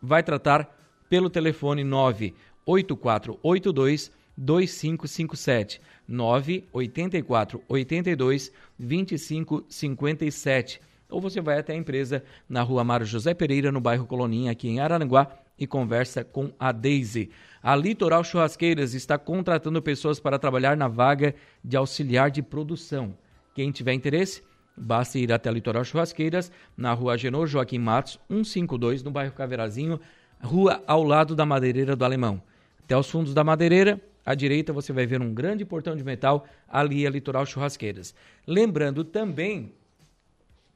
vai 0.00 0.22
tratar 0.22 0.78
pelo 1.12 1.28
telefone 1.28 1.84
98482 1.84 4.10
2557 4.34 5.78
984 6.08 7.62
82 7.68 8.50
2557 8.78 10.80
ou 11.10 11.20
você 11.20 11.42
vai 11.42 11.58
até 11.58 11.74
a 11.74 11.76
empresa 11.76 12.24
na 12.48 12.62
rua 12.62 12.82
Mário 12.82 13.04
José 13.04 13.34
Pereira, 13.34 13.70
no 13.70 13.78
bairro 13.78 14.06
Coloninha, 14.06 14.52
aqui 14.52 14.70
em 14.70 14.80
Araranguá, 14.80 15.30
e 15.58 15.66
conversa 15.66 16.24
com 16.24 16.50
a 16.58 16.72
Daisy. 16.72 17.28
A 17.62 17.76
Litoral 17.76 18.24
Churrasqueiras 18.24 18.94
está 18.94 19.18
contratando 19.18 19.82
pessoas 19.82 20.18
para 20.18 20.38
trabalhar 20.38 20.78
na 20.78 20.88
vaga 20.88 21.34
de 21.62 21.76
auxiliar 21.76 22.30
de 22.30 22.40
produção. 22.40 23.14
Quem 23.54 23.70
tiver 23.70 23.92
interesse, 23.92 24.42
basta 24.74 25.18
ir 25.18 25.30
até 25.30 25.50
a 25.50 25.52
Litoral 25.52 25.84
Churrasqueiras, 25.84 26.50
na 26.74 26.94
rua 26.94 27.18
Genor 27.18 27.46
Joaquim 27.46 27.80
Matos, 27.80 28.18
152, 28.30 29.02
no 29.02 29.10
bairro 29.10 29.34
Caverazinho, 29.34 30.00
rua 30.42 30.82
ao 30.86 31.02
lado 31.02 31.34
da 31.34 31.46
madeireira 31.46 31.94
do 31.94 32.04
Alemão. 32.04 32.42
Até 32.84 32.96
os 32.96 33.10
fundos 33.10 33.32
da 33.32 33.44
madeireira, 33.44 34.00
à 34.24 34.34
direita 34.34 34.72
você 34.72 34.92
vai 34.92 35.06
ver 35.06 35.20
um 35.20 35.32
grande 35.32 35.64
portão 35.64 35.96
de 35.96 36.04
metal, 36.04 36.46
ali 36.68 37.06
é 37.06 37.10
Litoral 37.10 37.46
Churrasqueiras. 37.46 38.14
Lembrando 38.46 39.04
também 39.04 39.72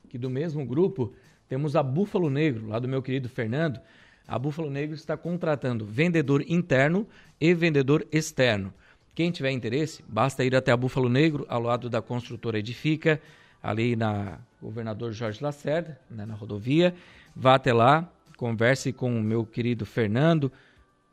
que 0.09 0.19
do 0.19 0.31
mesmo 0.31 0.65
grupo 0.65 1.13
temos 1.49 1.77
a 1.77 1.83
Búfalo 1.83 2.31
Negro, 2.31 2.69
lá 2.69 2.79
do 2.79 2.89
meu 2.89 3.03
querido 3.03 3.29
Fernando. 3.29 3.81
A 4.27 4.39
Búfalo 4.39 4.71
Negro 4.71 4.95
está 4.95 5.17
contratando 5.17 5.85
vendedor 5.85 6.43
interno 6.49 7.07
e 7.41 7.55
vendedor 7.55 8.07
externo. 8.11 8.73
Quem 9.15 9.31
tiver 9.31 9.51
interesse, 9.51 10.05
basta 10.09 10.45
ir 10.45 10.55
até 10.55 10.73
a 10.73 10.77
Búfalo 10.77 11.09
Negro, 11.09 11.47
ao 11.49 11.63
lado 11.63 11.89
da 11.89 12.03
construtora 12.03 12.59
Edifica, 12.59 13.21
ali 13.63 13.97
na 13.97 14.39
Governador 14.61 15.13
Jorge 15.13 15.43
Lacerda, 15.43 15.99
né, 16.11 16.27
na 16.27 16.35
rodovia. 16.35 16.95
Vá 17.35 17.55
até 17.55 17.73
lá, 17.73 18.11
converse 18.37 18.93
com 18.93 19.17
o 19.17 19.23
meu 19.23 19.45
querido 19.45 19.87
Fernando, 19.87 20.53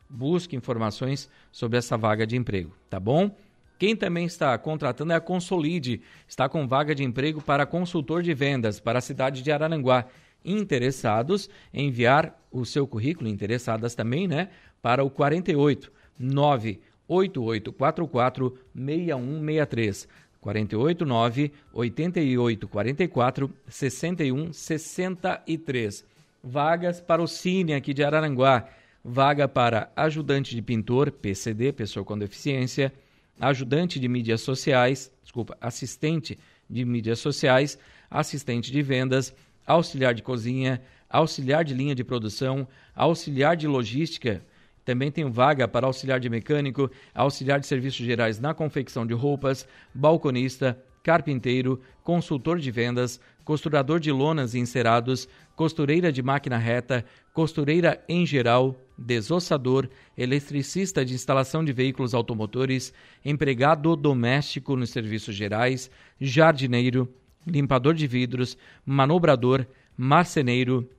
busque 0.09 0.55
informações 0.55 1.29
sobre 1.51 1.77
essa 1.77 1.97
vaga 1.97 2.25
de 2.27 2.37
emprego, 2.37 2.75
tá 2.89 2.99
bom? 2.99 3.35
Quem 3.79 3.95
também 3.95 4.25
está 4.25 4.55
contratando 4.57 5.13
é 5.13 5.15
a 5.15 5.21
Consolide, 5.21 6.01
está 6.27 6.47
com 6.47 6.67
vaga 6.67 6.93
de 6.93 7.03
emprego 7.03 7.41
para 7.41 7.65
consultor 7.65 8.21
de 8.21 8.31
vendas 8.33 8.79
para 8.79 8.99
a 8.99 9.01
cidade 9.01 9.41
de 9.41 9.51
Araranguá. 9.51 10.05
Interessados, 10.45 11.49
enviar 11.73 12.37
o 12.51 12.65
seu 12.65 12.85
currículo, 12.85 13.29
interessadas 13.29 13.95
também, 13.95 14.27
né, 14.27 14.49
para 14.81 15.01
o 15.03 15.09
48 15.09 15.91
98844 16.19 18.57
6163. 18.75 20.07
489 20.39 21.51
8844 21.73 23.49
6163 23.67 26.12
vagas 26.43 26.99
para 26.99 27.23
o 27.23 27.27
Cine 27.27 27.73
aqui 27.73 27.93
de 27.93 28.03
Araranguá. 28.03 28.67
vaga 29.05 29.47
para 29.47 29.91
ajudante 29.95 30.55
de 30.55 30.61
pintor, 30.61 31.11
PCD, 31.11 31.73
pessoa 31.73 32.05
com 32.05 32.17
deficiência, 32.17 32.93
ajudante 33.39 33.99
de 33.99 34.07
mídias 34.07 34.41
sociais, 34.41 35.11
desculpa, 35.21 35.57
assistente 35.59 36.39
de 36.69 36.85
mídias 36.85 37.19
sociais, 37.19 37.77
assistente 38.09 38.71
de 38.71 38.81
vendas, 38.81 39.35
auxiliar 39.67 40.13
de 40.13 40.23
cozinha, 40.23 40.81
auxiliar 41.09 41.65
de 41.65 41.73
linha 41.73 41.93
de 41.93 42.03
produção, 42.03 42.65
auxiliar 42.95 43.57
de 43.57 43.67
logística, 43.67 44.41
também 44.85 45.11
tem 45.11 45.29
vaga 45.29 45.67
para 45.67 45.85
auxiliar 45.85 46.19
de 46.19 46.29
mecânico, 46.29 46.89
auxiliar 47.13 47.59
de 47.59 47.67
serviços 47.67 48.05
gerais 48.05 48.39
na 48.39 48.53
confecção 48.53 49.05
de 49.05 49.13
roupas, 49.13 49.67
balconista, 49.93 50.77
carpinteiro, 51.03 51.81
consultor 52.03 52.59
de 52.59 52.71
vendas, 52.71 53.19
costurador 53.43 53.99
de 53.99 54.11
lonas 54.11 54.53
e 54.53 54.59
encerados, 54.59 55.27
costureira 55.55 56.11
de 56.11 56.23
máquina 56.23 56.57
reta, 56.57 57.05
costureira 57.33 58.03
em 58.07 58.25
geral, 58.25 58.75
desossador, 58.97 59.89
eletricista 60.17 61.03
de 61.03 61.13
instalação 61.13 61.63
de 61.63 61.73
veículos 61.73 62.13
automotores, 62.13 62.93
empregado 63.23 63.95
doméstico 63.95 64.75
nos 64.75 64.89
serviços 64.89 65.35
gerais, 65.35 65.89
jardineiro, 66.19 67.11
limpador 67.45 67.93
de 67.93 68.07
vidros, 68.07 68.57
manobrador, 68.85 69.67
marceneiro, 69.97 70.89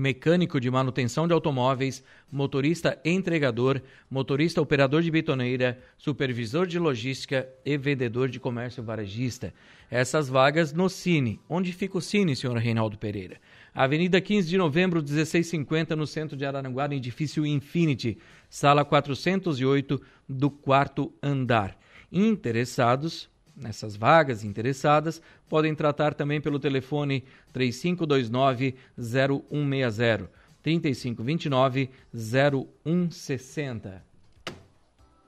mecânico 0.00 0.58
de 0.58 0.70
manutenção 0.70 1.28
de 1.28 1.34
automóveis, 1.34 2.02
motorista 2.32 2.98
entregador, 3.04 3.82
motorista 4.10 4.60
operador 4.60 5.02
de 5.02 5.10
betoneira, 5.10 5.78
supervisor 5.98 6.66
de 6.66 6.78
logística 6.78 7.46
e 7.64 7.76
vendedor 7.76 8.30
de 8.30 8.40
comércio 8.40 8.82
varejista. 8.82 9.52
Essas 9.90 10.30
vagas 10.30 10.72
no 10.72 10.88
Cine. 10.88 11.38
Onde 11.46 11.72
fica 11.74 11.98
o 11.98 12.00
Cine, 12.00 12.34
senhor 12.34 12.56
Reinaldo 12.56 12.96
Pereira? 12.96 13.36
Avenida 13.74 14.20
15 14.20 14.48
de 14.48 14.56
Novembro, 14.56 15.00
1650, 15.00 15.94
no 15.94 16.06
centro 16.06 16.34
de 16.34 16.46
Araranguá, 16.46 16.88
no 16.88 16.94
edifício 16.94 17.44
Infinity, 17.44 18.16
sala 18.48 18.86
408 18.86 20.00
do 20.26 20.50
quarto 20.50 21.12
andar. 21.22 21.78
Interessados, 22.10 23.29
nessas 23.60 23.94
vagas 23.94 24.42
interessadas 24.42 25.20
podem 25.48 25.74
tratar 25.74 26.14
também 26.14 26.40
pelo 26.40 26.58
telefone 26.58 27.24
3529 27.52 28.74
0160 28.98 30.30
3529 30.62 31.90
0160. 32.12 34.02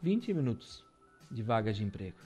20 0.03 0.35
minutos 0.35 0.85
de 1.31 1.43
vagas 1.43 1.77
de 1.77 1.85
emprego. 1.85 2.17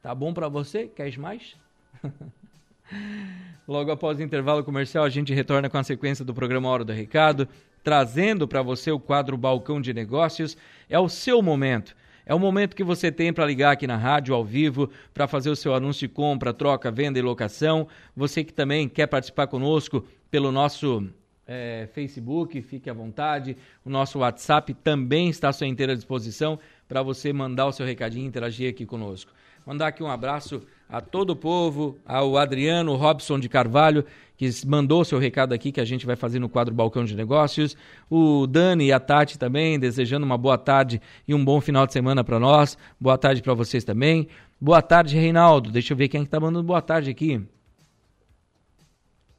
Tá 0.00 0.14
bom 0.14 0.32
para 0.32 0.48
você? 0.48 0.86
Queres 0.86 1.16
mais? 1.16 1.56
Logo 3.66 3.90
após 3.90 4.18
o 4.18 4.22
intervalo 4.22 4.62
comercial, 4.62 5.04
a 5.04 5.10
gente 5.10 5.32
retorna 5.32 5.70
com 5.70 5.78
a 5.78 5.82
sequência 5.82 6.24
do 6.24 6.34
programa 6.34 6.68
Hora 6.68 6.84
do 6.84 6.92
Recado, 6.92 7.48
trazendo 7.82 8.46
para 8.46 8.62
você 8.62 8.90
o 8.90 9.00
quadro 9.00 9.36
Balcão 9.36 9.80
de 9.80 9.92
Negócios. 9.92 10.56
É 10.88 10.98
o 10.98 11.08
seu 11.08 11.42
momento 11.42 11.96
é 12.26 12.34
o 12.34 12.38
momento 12.38 12.74
que 12.74 12.84
você 12.84 13.12
tem 13.12 13.32
para 13.32 13.44
ligar 13.44 13.72
aqui 13.72 13.86
na 13.86 13.96
rádio 13.96 14.34
ao 14.34 14.44
vivo, 14.44 14.90
para 15.12 15.26
fazer 15.26 15.50
o 15.50 15.56
seu 15.56 15.74
anúncio 15.74 16.08
de 16.08 16.14
compra, 16.14 16.54
troca, 16.54 16.90
venda 16.90 17.18
e 17.18 17.22
locação. 17.22 17.86
Você 18.16 18.42
que 18.42 18.52
também 18.52 18.88
quer 18.88 19.06
participar 19.06 19.46
conosco 19.46 20.04
pelo 20.30 20.50
nosso 20.50 21.06
é, 21.46 21.88
Facebook, 21.92 22.60
fique 22.62 22.88
à 22.88 22.94
vontade. 22.94 23.56
O 23.84 23.90
nosso 23.90 24.20
WhatsApp 24.20 24.72
também 24.74 25.28
está 25.28 25.50
à 25.50 25.52
sua 25.52 25.66
inteira 25.66 25.94
disposição 25.94 26.58
para 26.88 27.02
você 27.02 27.32
mandar 27.32 27.66
o 27.66 27.72
seu 27.72 27.84
recadinho 27.84 28.24
e 28.24 28.28
interagir 28.28 28.70
aqui 28.70 28.86
conosco. 28.86 29.30
Mandar 29.66 29.88
aqui 29.88 30.02
um 30.02 30.10
abraço 30.10 30.62
a 30.94 31.00
todo 31.00 31.30
o 31.30 31.36
povo, 31.36 31.98
ao 32.06 32.36
Adriano 32.36 32.94
Robson 32.94 33.40
de 33.40 33.48
Carvalho, 33.48 34.04
que 34.36 34.48
mandou 34.64 35.04
seu 35.04 35.18
recado 35.18 35.52
aqui, 35.52 35.72
que 35.72 35.80
a 35.80 35.84
gente 35.84 36.06
vai 36.06 36.14
fazer 36.14 36.38
no 36.38 36.48
quadro 36.48 36.72
Balcão 36.72 37.04
de 37.04 37.16
Negócios. 37.16 37.76
O 38.08 38.46
Dani 38.46 38.86
e 38.86 38.92
a 38.92 39.00
Tati 39.00 39.36
também, 39.36 39.76
desejando 39.76 40.24
uma 40.24 40.38
boa 40.38 40.56
tarde 40.56 41.02
e 41.26 41.34
um 41.34 41.44
bom 41.44 41.60
final 41.60 41.84
de 41.84 41.92
semana 41.92 42.22
para 42.22 42.38
nós. 42.38 42.78
Boa 43.00 43.18
tarde 43.18 43.42
para 43.42 43.54
vocês 43.54 43.82
também. 43.82 44.28
Boa 44.60 44.80
tarde, 44.80 45.18
Reinaldo. 45.18 45.72
Deixa 45.72 45.94
eu 45.94 45.96
ver 45.96 46.06
quem 46.06 46.20
é 46.20 46.22
está 46.22 46.38
mandando 46.38 46.62
boa 46.62 46.80
tarde 46.80 47.10
aqui. 47.10 47.42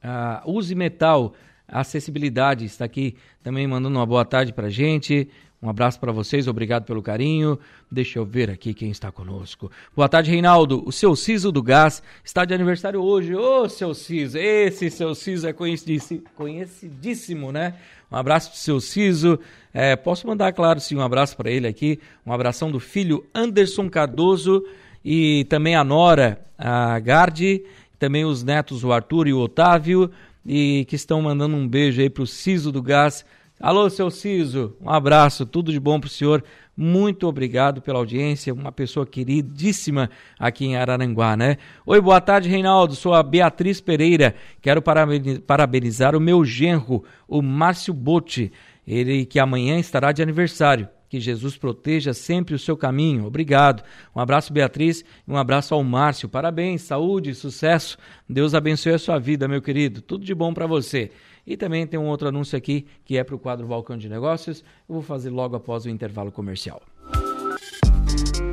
Ah, 0.04 0.44
Use 0.46 0.76
Metal, 0.76 1.34
Acessibilidade, 1.66 2.66
está 2.66 2.84
aqui 2.84 3.16
também 3.42 3.66
mandando 3.66 3.98
uma 3.98 4.06
boa 4.06 4.26
tarde 4.26 4.52
para 4.52 4.68
gente. 4.68 5.30
Um 5.62 5.70
abraço 5.70 6.00
para 6.00 6.12
vocês, 6.12 6.48
obrigado 6.48 6.86
pelo 6.86 7.02
carinho. 7.02 7.58
Deixa 7.90 8.20
eu 8.20 8.26
ver 8.26 8.52
aqui 8.52 8.74
quem 8.74 8.92
está 8.92 9.12
conosco. 9.12 9.72
Boa 9.96 10.08
tarde, 10.08 10.30
Reinaldo. 10.30 10.84
O 10.86 10.92
seu 10.92 11.16
Ciso 11.16 11.52
do 11.52 11.64
Gás 11.64 12.04
está 12.24 12.46
de 12.46 12.54
aniversário 12.54 13.02
hoje. 13.02 13.34
Ô, 13.34 13.64
oh, 13.64 13.70
seu 13.70 13.94
Ciso, 13.94 14.38
esse 14.38 14.92
seu 14.92 15.16
Ciso 15.16 15.48
é 15.48 15.54
conhecidíssimo, 15.54 17.52
né? 17.52 17.74
Um 18.12 18.16
abraço 18.16 18.52
pro 18.52 18.60
seu 18.60 18.80
Ciso. 18.80 19.40
É, 19.74 19.96
posso 19.96 20.28
mandar, 20.28 20.54
claro, 20.54 20.80
sim, 20.80 20.96
um 20.96 21.02
abraço 21.02 21.36
para 21.36 21.50
ele 21.50 21.68
aqui. 21.68 22.00
Um 22.26 22.32
abração 22.32 22.70
do 22.70 22.80
filho 22.80 23.26
Anderson 23.34 23.90
Cardoso 23.90 24.64
e 25.04 25.46
também 25.46 25.76
a 25.76 25.84
Nora, 25.84 26.40
a 26.58 27.00
Gardi, 27.00 27.64
também 27.98 28.26
os 28.26 28.44
netos, 28.44 28.84
o 28.84 28.92
Arthur 28.92 29.28
e 29.28 29.34
o 29.34 29.40
Otávio, 29.40 30.12
e 30.46 30.86
que 30.88 30.96
estão 30.96 31.22
mandando 31.22 31.56
um 31.56 31.68
beijo 31.68 32.02
aí 32.02 32.10
pro 32.10 32.28
Ciso 32.28 32.72
do 32.72 32.82
Gás 32.82 33.26
Alô, 33.58 33.90
seu 33.90 34.12
Ciso, 34.12 34.76
um 34.82 34.90
abraço, 34.90 35.46
tudo 35.46 35.72
de 35.72 35.80
bom 35.80 35.98
para 35.98 36.08
o 36.08 36.12
senhor. 36.12 36.44
Muito 36.76 37.26
obrigado 37.26 37.82
pela 37.82 38.00
audiência, 38.00 38.54
uma 38.54 38.70
pessoa 38.70 39.06
queridíssima 39.06 40.10
aqui 40.38 40.66
em 40.66 40.76
Araranguá, 40.76 41.38
né? 41.38 41.56
Oi, 41.86 42.02
boa 42.02 42.20
tarde, 42.20 42.50
Reinaldo. 42.50 42.96
Sou 42.96 43.14
a 43.14 43.24
Beatriz 43.24 43.80
Pereira. 43.80 44.36
Quero 44.62 44.82
parabenizar 44.82 46.18
o 46.18 46.20
meu 46.20 46.44
genro, 46.44 47.06
o 47.30 47.42
Márcio 47.42 47.94
Botti, 47.94 48.52
ele 48.86 49.26
que 49.26 49.40
amanhã 49.40 49.80
estará 49.80 50.12
de 50.12 50.22
aniversário. 50.22 50.90
Que 51.16 51.22
Jesus 51.22 51.56
proteja 51.56 52.14
sempre 52.14 52.54
o 52.54 52.60
seu 52.60 52.76
caminho. 52.76 53.26
Obrigado. 53.26 53.82
Um 54.14 54.20
abraço, 54.20 54.52
Beatriz, 54.52 55.02
e 55.26 55.32
um 55.32 55.38
abraço 55.38 55.74
ao 55.74 55.82
Márcio. 55.82 56.28
Parabéns, 56.28 56.82
saúde, 56.82 57.34
sucesso. 57.34 57.98
Deus 58.28 58.54
abençoe 58.54 58.96
a 58.96 59.00
sua 59.00 59.18
vida, 59.18 59.48
meu 59.48 59.62
querido. 59.62 60.02
Tudo 60.02 60.26
de 60.26 60.36
bom 60.36 60.54
para 60.54 60.68
você. 60.68 61.12
E 61.48 61.56
também 61.56 61.88
tem 61.88 61.98
um 61.98 62.08
outro 62.08 62.28
anúncio 62.28 62.58
aqui 62.58 62.86
que 63.06 63.18
é 63.18 63.24
para 63.24 63.34
o 63.34 63.40
quadro 63.40 63.66
Balcão 63.66 63.98
de 63.98 64.10
Negócios. 64.10 64.62
Eu 64.90 64.96
vou 64.96 65.02
fazer 65.02 65.30
logo 65.30 65.56
após 65.56 65.86
o 65.86 65.90
intervalo 65.90 66.34
comercial. 66.34 66.82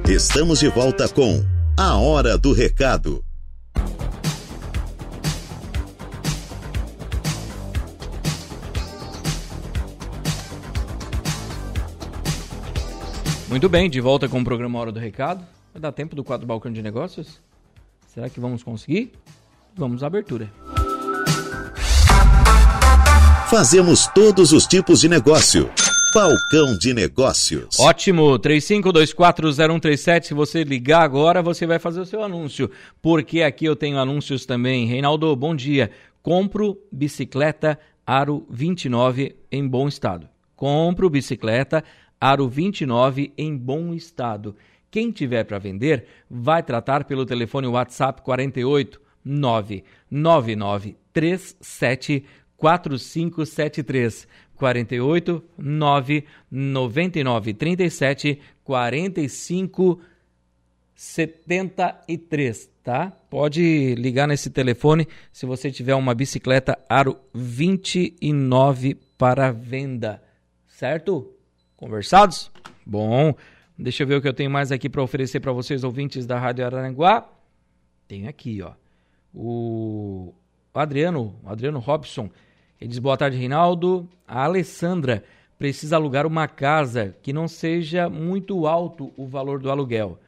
Estamos 0.08 0.60
de 0.60 0.68
volta 0.68 1.08
com 1.08 1.44
A 1.76 1.96
Hora 1.96 2.38
do 2.38 2.52
Recado. 2.52 3.24
Muito 13.52 13.68
bem, 13.68 13.90
de 13.90 14.00
volta 14.00 14.30
com 14.30 14.40
o 14.40 14.44
programa 14.44 14.78
Hora 14.78 14.90
do 14.90 14.98
Recado. 14.98 15.44
Vai 15.74 15.82
dar 15.82 15.92
tempo 15.92 16.16
do 16.16 16.24
quadro 16.24 16.46
Balcão 16.46 16.72
de 16.72 16.80
Negócios? 16.80 17.38
Será 18.06 18.30
que 18.30 18.40
vamos 18.40 18.62
conseguir? 18.62 19.12
Vamos 19.76 20.02
à 20.02 20.06
abertura. 20.06 20.50
Fazemos 23.50 24.06
todos 24.14 24.52
os 24.52 24.66
tipos 24.66 25.02
de 25.02 25.08
negócio. 25.10 25.70
Balcão 26.14 26.78
de 26.78 26.94
Negócios. 26.94 27.78
Ótimo, 27.78 28.38
35240137. 28.38 30.28
Se 30.28 30.32
você 30.32 30.64
ligar 30.64 31.02
agora, 31.02 31.42
você 31.42 31.66
vai 31.66 31.78
fazer 31.78 32.00
o 32.00 32.06
seu 32.06 32.22
anúncio. 32.22 32.70
Porque 33.02 33.42
aqui 33.42 33.66
eu 33.66 33.76
tenho 33.76 33.98
anúncios 33.98 34.46
também. 34.46 34.86
Reinaldo, 34.86 35.36
bom 35.36 35.54
dia. 35.54 35.90
Compro 36.22 36.78
bicicleta 36.90 37.78
Aro 38.06 38.46
29 38.48 39.36
em 39.52 39.68
bom 39.68 39.86
estado. 39.86 40.26
Compro 40.56 41.10
bicicleta 41.10 41.84
Aro 42.22 42.48
29 42.48 43.34
em 43.36 43.54
bom 43.56 43.92
estado. 43.92 44.54
Quem 44.88 45.10
tiver 45.10 45.42
para 45.42 45.58
vender, 45.58 46.06
vai 46.30 46.62
tratar 46.62 47.02
pelo 47.02 47.26
telefone 47.26 47.66
WhatsApp 47.66 48.22
48 48.22 49.02
99937 49.24 52.24
4573 52.56 54.28
48 54.54 55.44
9 55.58 56.24
99 56.48 57.54
37 57.54 58.40
45 58.62 60.00
73, 60.94 62.70
tá? 62.84 63.10
Pode 63.28 63.96
ligar 63.96 64.28
nesse 64.28 64.48
telefone 64.48 65.08
se 65.32 65.44
você 65.44 65.72
tiver 65.72 65.96
uma 65.96 66.14
bicicleta 66.14 66.78
Aro 66.88 67.18
29 67.34 68.94
para 69.18 69.50
venda, 69.50 70.22
certo? 70.68 71.31
Conversados? 71.82 72.50
Bom, 72.86 73.34
deixa 73.76 74.04
eu 74.04 74.06
ver 74.06 74.14
o 74.14 74.22
que 74.22 74.28
eu 74.28 74.32
tenho 74.32 74.48
mais 74.48 74.70
aqui 74.70 74.88
para 74.88 75.02
oferecer 75.02 75.40
para 75.40 75.50
vocês 75.50 75.82
ouvintes 75.82 76.24
da 76.24 76.38
Rádio 76.38 76.64
Araranguá. 76.64 77.28
Tenho 78.06 78.28
aqui, 78.28 78.62
ó. 78.62 78.74
O 79.34 80.32
Adriano, 80.72 81.34
Adriano 81.44 81.80
Robson, 81.80 82.30
ele 82.80 82.88
diz: 82.88 83.00
Boa 83.00 83.16
tarde, 83.16 83.36
Reinaldo. 83.36 84.08
A 84.28 84.44
Alessandra 84.44 85.24
precisa 85.58 85.96
alugar 85.96 86.24
uma 86.24 86.46
casa 86.46 87.16
que 87.20 87.32
não 87.32 87.48
seja 87.48 88.08
muito 88.08 88.68
alto 88.68 89.12
o 89.16 89.26
valor 89.26 89.58
do 89.58 89.68
aluguel. 89.68 90.20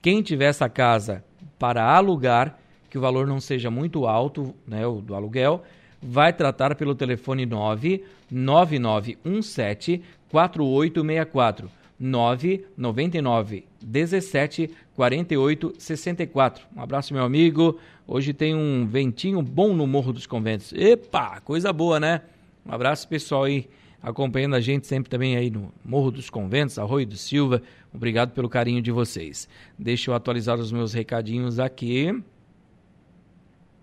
Quem 0.00 0.22
tiver 0.22 0.44
essa 0.44 0.68
casa 0.68 1.24
para 1.58 1.82
alugar, 1.82 2.60
que 2.88 2.96
o 2.96 3.00
valor 3.00 3.26
não 3.26 3.40
seja 3.40 3.72
muito 3.72 4.06
alto, 4.06 4.54
né, 4.64 4.86
o 4.86 5.00
do 5.00 5.16
aluguel, 5.16 5.64
vai 6.00 6.32
tratar 6.32 6.76
pelo 6.76 6.94
telefone 6.94 7.44
99917 7.44 10.00
4864 10.34 11.70
999 11.96 13.64
17 13.80 14.70
48 14.96 15.74
64. 15.78 16.66
Um 16.76 16.82
abraço, 16.82 17.14
meu 17.14 17.22
amigo. 17.22 17.78
Hoje 18.04 18.32
tem 18.32 18.52
um 18.52 18.84
ventinho 18.84 19.40
bom 19.40 19.72
no 19.72 19.86
Morro 19.86 20.12
dos 20.12 20.26
Conventos. 20.26 20.72
Epa, 20.72 21.40
coisa 21.40 21.72
boa, 21.72 22.00
né? 22.00 22.22
Um 22.66 22.72
abraço, 22.72 23.06
pessoal 23.06 23.44
aí 23.44 23.68
acompanhando 24.02 24.56
a 24.56 24.60
gente 24.60 24.88
sempre 24.88 25.08
também 25.08 25.36
aí 25.36 25.50
no 25.50 25.72
Morro 25.84 26.10
dos 26.10 26.28
Conventos, 26.28 26.80
Arroio 26.80 27.06
do 27.06 27.16
Silva. 27.16 27.62
Obrigado 27.94 28.32
pelo 28.32 28.48
carinho 28.48 28.82
de 28.82 28.90
vocês. 28.90 29.48
Deixa 29.78 30.10
eu 30.10 30.16
atualizar 30.16 30.58
os 30.58 30.72
meus 30.72 30.92
recadinhos 30.92 31.60
aqui. 31.60 32.12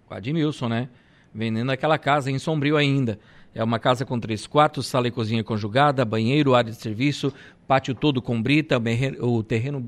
Com 0.06 0.14
Admilson, 0.14 0.68
né? 0.68 0.90
Vendendo 1.34 1.72
aquela 1.72 1.98
casa 1.98 2.30
em 2.30 2.38
Sombrio 2.38 2.76
ainda. 2.76 3.18
É 3.54 3.64
uma 3.64 3.80
casa 3.80 4.06
com 4.06 4.20
três 4.20 4.48
quartos, 4.48 4.88
sala 4.88 5.08
e 5.08 5.12
cozinha 5.12 5.44
conjugada, 5.44 6.06
banheiro, 6.06 6.56
área 6.56 6.72
de 6.72 6.78
serviço, 6.78 7.34
pátio 7.68 7.94
todo 7.94 8.22
com 8.22 8.42
brita, 8.42 8.82
o 9.20 9.44
terreno 9.44 9.86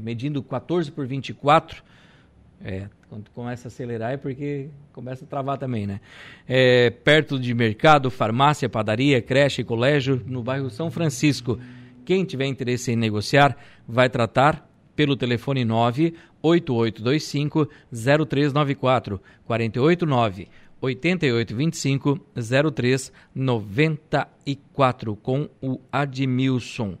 medindo 0.00 0.42
14 0.42 0.90
por 0.90 1.06
24. 1.06 1.82
É, 2.64 2.86
quando 3.10 3.28
começa 3.30 3.66
a 3.66 3.68
acelerar 3.68 4.12
é 4.12 4.16
porque 4.16 4.68
começa 4.92 5.24
a 5.24 5.28
travar 5.28 5.58
também, 5.58 5.84
né? 5.86 6.00
É, 6.48 6.90
perto 6.90 7.38
de 7.38 7.52
mercado, 7.52 8.10
farmácia, 8.10 8.68
padaria, 8.68 9.20
creche, 9.20 9.62
colégio, 9.62 10.22
no 10.26 10.42
bairro 10.42 10.70
São 10.70 10.90
Francisco. 10.90 11.58
Quem 12.04 12.24
tiver 12.24 12.46
interesse 12.46 12.92
em 12.92 12.96
negociar, 12.96 13.56
vai 13.86 14.08
tratar 14.08 14.68
pelo 14.96 15.16
telefone 15.16 15.64
98825 15.64 17.68
0394 17.92 19.20
489 19.44 20.48
8825 20.82 22.20
0394 22.74 25.16
com 25.16 25.48
o 25.62 25.80
Admilson. 25.90 26.98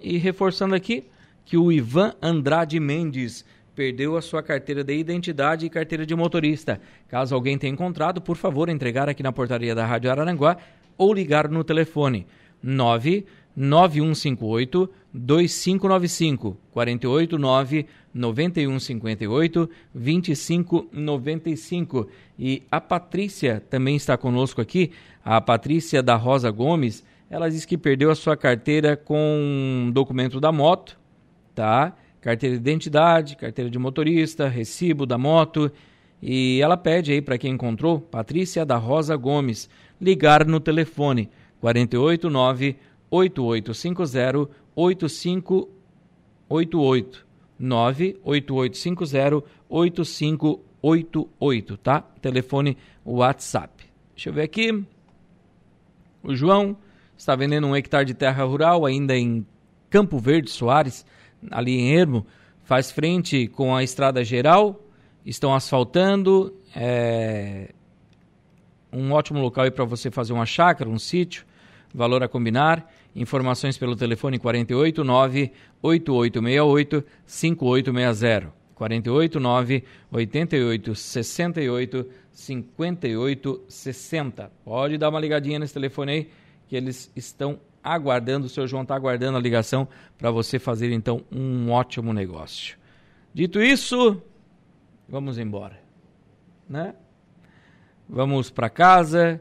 E 0.00 0.18
reforçando 0.18 0.74
aqui 0.74 1.04
que 1.44 1.56
o 1.56 1.70
Ivan 1.70 2.12
Andrade 2.20 2.80
Mendes 2.80 3.44
perdeu 3.74 4.16
a 4.16 4.22
sua 4.22 4.42
carteira 4.42 4.84
de 4.84 4.96
identidade 4.96 5.64
e 5.64 5.70
carteira 5.70 6.04
de 6.04 6.14
motorista. 6.14 6.78
Caso 7.08 7.34
alguém 7.34 7.56
tenha 7.56 7.72
encontrado, 7.72 8.20
por 8.20 8.36
favor, 8.36 8.68
entregar 8.68 9.08
aqui 9.08 9.22
na 9.22 9.32
portaria 9.32 9.74
da 9.74 9.86
Rádio 9.86 10.10
Araranguá 10.10 10.58
ou 10.98 11.14
ligar 11.14 11.48
no 11.48 11.64
telefone 11.64 12.26
99158 13.56 14.90
2595 15.12 16.56
489 16.72 17.86
9158 18.12 19.70
2595 19.94 22.08
e 22.38 22.62
a 22.70 22.80
Patrícia 22.80 23.62
também 23.70 23.96
está 23.96 24.16
conosco 24.16 24.60
aqui, 24.60 24.92
a 25.24 25.40
Patrícia 25.40 26.02
da 26.02 26.16
Rosa 26.16 26.50
Gomes, 26.50 27.04
ela 27.30 27.48
diz 27.48 27.64
que 27.64 27.78
perdeu 27.78 28.10
a 28.10 28.14
sua 28.14 28.36
carteira 28.36 28.96
com 28.96 29.90
documento 29.92 30.40
da 30.40 30.52
moto, 30.52 30.98
tá? 31.54 31.96
Carteira 32.20 32.56
de 32.56 32.60
identidade, 32.60 33.36
carteira 33.36 33.70
de 33.70 33.78
motorista, 33.78 34.48
recibo 34.48 35.06
da 35.06 35.18
moto, 35.18 35.70
e 36.22 36.60
ela 36.62 36.76
pede 36.76 37.12
aí 37.12 37.20
para 37.20 37.38
quem 37.38 37.52
encontrou, 37.52 38.00
Patrícia 38.00 38.64
da 38.64 38.76
Rosa 38.76 39.16
Gomes, 39.16 39.68
ligar 40.00 40.46
no 40.46 40.58
telefone 40.58 41.28
489 41.60 42.76
8850 43.14 44.50
8588 44.74 47.24
98850 47.58 49.44
8588, 49.68 51.76
tá? 51.78 52.00
Telefone 52.20 52.76
WhatsApp. 53.04 53.84
Deixa 54.14 54.30
eu 54.30 54.32
ver 54.32 54.42
aqui. 54.42 54.84
O 56.22 56.34
João 56.34 56.76
está 57.16 57.36
vendendo 57.36 57.66
um 57.66 57.76
hectare 57.76 58.04
de 58.04 58.14
terra 58.14 58.44
rural 58.44 58.84
ainda 58.84 59.16
em 59.16 59.46
Campo 59.88 60.18
Verde 60.18 60.50
Soares, 60.50 61.06
ali 61.50 61.78
em 61.78 61.96
Ermo. 61.96 62.26
Faz 62.64 62.90
frente 62.90 63.46
com 63.46 63.74
a 63.74 63.82
estrada 63.82 64.24
geral. 64.24 64.80
Estão 65.24 65.54
asfaltando. 65.54 66.54
É 66.74 67.70
um 68.92 69.12
ótimo 69.12 69.40
local 69.40 69.70
para 69.72 69.84
você 69.84 70.10
fazer 70.10 70.32
uma 70.32 70.46
chácara, 70.46 70.88
um 70.88 70.98
sítio. 70.98 71.44
Valor 71.92 72.22
a 72.22 72.28
combinar. 72.28 72.88
Informações 73.14 73.78
pelo 73.78 73.94
telefone 73.94 74.38
489 74.38 75.52
8868 75.82 77.04
5860. 77.24 78.64
489 78.74 79.84
88 80.10 80.94
68 80.94 82.10
58 82.32 83.64
60. 83.68 84.52
Pode 84.64 84.98
dar 84.98 85.10
uma 85.10 85.20
ligadinha 85.20 85.58
nesse 85.58 85.74
telefone 85.74 86.12
aí 86.12 86.30
que 86.66 86.74
eles 86.74 87.10
estão 87.14 87.60
aguardando, 87.82 88.46
o 88.46 88.48
seu 88.48 88.66
João 88.66 88.82
está 88.82 88.96
aguardando 88.96 89.36
a 89.36 89.40
ligação 89.40 89.86
para 90.16 90.30
você 90.30 90.58
fazer 90.58 90.90
então 90.90 91.22
um 91.30 91.70
ótimo 91.70 92.12
negócio. 92.12 92.78
Dito 93.32 93.60
isso, 93.60 94.22
vamos 95.08 95.38
embora, 95.38 95.78
né? 96.68 96.94
Vamos 98.08 98.50
para 98.50 98.70
casa, 98.70 99.40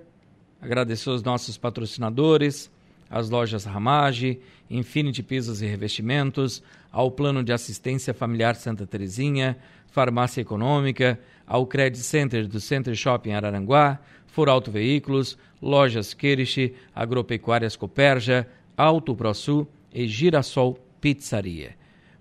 agradecer 0.62 1.10
os 1.10 1.24
nossos 1.24 1.58
patrocinadores, 1.58 2.72
as 3.14 3.30
lojas 3.30 3.64
Ramage, 3.64 4.39
Infinity 4.68 5.22
Pisos 5.22 5.61
e 5.61 5.68
Revestimentos, 5.68 6.64
ao 6.91 7.11
Plano 7.11 7.43
de 7.43 7.53
Assistência 7.53 8.11
Familiar 8.11 8.55
Santa 8.55 8.88
Terezinha, 8.88 9.55
Farmácia 9.86 10.41
Econômica, 10.41 11.20
ao 11.45 11.68
Credit 11.68 12.03
Center 12.03 12.47
do 12.47 12.59
Center 12.59 12.95
Shopping 12.95 13.34
Araranguá, 13.34 13.99
Foralto 14.26 14.72
Veículos, 14.72 15.38
Lojas 15.61 16.16
Queriche, 16.16 16.74
Agropecuárias 16.95 17.76
Coperja, 17.76 18.47
Alto 18.76 19.16
ProSul 19.16 19.68
e 19.93 20.07
Girassol 20.07 20.80
Pizzaria. 20.99 21.76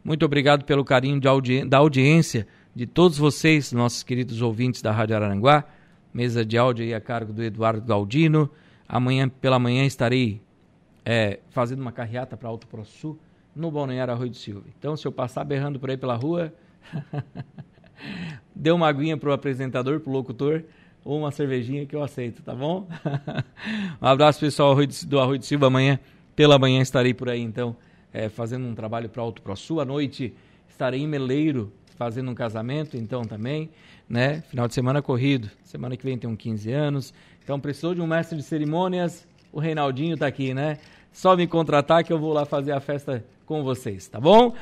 Muito 0.05 0.27
obrigado 0.27 0.67
pelo 0.67 0.85
carinho 0.85 1.27
audi 1.27 1.65
da 1.65 1.79
audiência 1.79 2.47
de 2.77 2.85
todos 2.85 3.17
vocês, 3.17 3.73
nossos 3.73 4.03
queridos 4.03 4.43
ouvintes 4.43 4.83
da 4.83 4.93
Rádio 4.93 5.17
Araranguá. 5.17 5.65
Mesa 6.13 6.45
de 6.45 6.59
áudio 6.59 6.85
aí 6.85 6.93
a 6.93 7.01
cargo 7.01 7.33
do 7.33 7.43
Eduardo 7.43 7.81
Galdino. 7.81 8.51
Amanhã 8.87 9.27
pela 9.27 9.59
manhã 9.59 9.87
estarei 9.87 10.43
é, 11.05 11.41
fazendo 11.51 11.81
uma 11.81 11.93
carreata 11.93 12.37
para 12.37 12.49
Alto 12.49 12.67
Pro 12.67 12.85
Sul, 12.85 13.19
no 13.55 13.71
Balneário 13.71 14.13
Arroio 14.13 14.31
do 14.31 14.37
Silva. 14.37 14.65
Então, 14.79 14.97
se 14.97 15.07
eu 15.07 15.13
passar 15.13 15.45
berrando 15.45 15.79
por 15.79 15.91
aí 15.91 15.97
pela 15.97 16.15
rua, 16.15 16.53
dê 18.55 18.71
uma 18.71 18.89
aguinha 18.89 19.17
para 19.17 19.29
o 19.29 19.33
apresentador, 19.33 20.01
para 20.01 20.11
o 20.11 20.13
locutor, 20.13 20.65
ou 21.05 21.19
uma 21.19 21.31
cervejinha 21.31 21.85
que 21.85 21.95
eu 21.95 22.03
aceito, 22.03 22.43
tá 22.43 22.55
bom? 22.55 22.87
um 24.01 24.07
abraço, 24.07 24.41
pessoal 24.41 24.75
do 25.07 25.21
Arroio 25.21 25.39
do 25.39 25.45
Silva. 25.45 25.67
Amanhã, 25.67 25.99
pela 26.35 26.59
manhã, 26.59 26.81
estarei 26.81 27.13
por 27.13 27.29
aí, 27.29 27.41
então, 27.41 27.77
é, 28.13 28.29
fazendo 28.29 28.67
um 28.67 28.75
trabalho 28.75 29.09
para 29.09 29.23
Alto 29.23 29.43
Pro 29.43 29.57
Sul. 29.57 29.81
À 29.81 29.85
noite, 29.85 30.35
estarei 30.69 31.01
em 31.01 31.07
Meleiro, 31.07 31.73
fazendo 31.97 32.31
um 32.31 32.35
casamento, 32.35 32.97
então, 32.97 33.23
também, 33.23 33.69
né? 34.09 34.43
Final 34.43 34.69
de 34.69 34.75
semana 34.75 35.03
corrido. 35.03 35.51
Semana 35.65 35.97
que 35.97 36.05
vem 36.05 36.17
tem 36.17 36.31
um 36.31 36.37
15 36.37 36.73
anos. 36.73 37.15
Então, 37.43 37.59
precisou 37.59 37.95
de 37.95 38.01
um 38.01 38.07
mestre 38.07 38.37
de 38.37 38.45
cerimônias, 38.45 39.27
o 39.53 39.61
Reinaldinho 39.61 40.17
tá 40.17 40.27
aqui, 40.27 40.55
né? 40.55 40.79
Só 41.13 41.37
me 41.37 41.47
contratar 41.47 42.03
que 42.03 42.13
eu 42.13 42.19
vou 42.19 42.33
lá 42.33 42.45
fazer 42.47 42.73
a 42.73 42.81
festa 42.81 43.25
com 43.45 43.63
vocês, 43.63 44.09
tá 44.09 44.19
bom? 44.19 44.55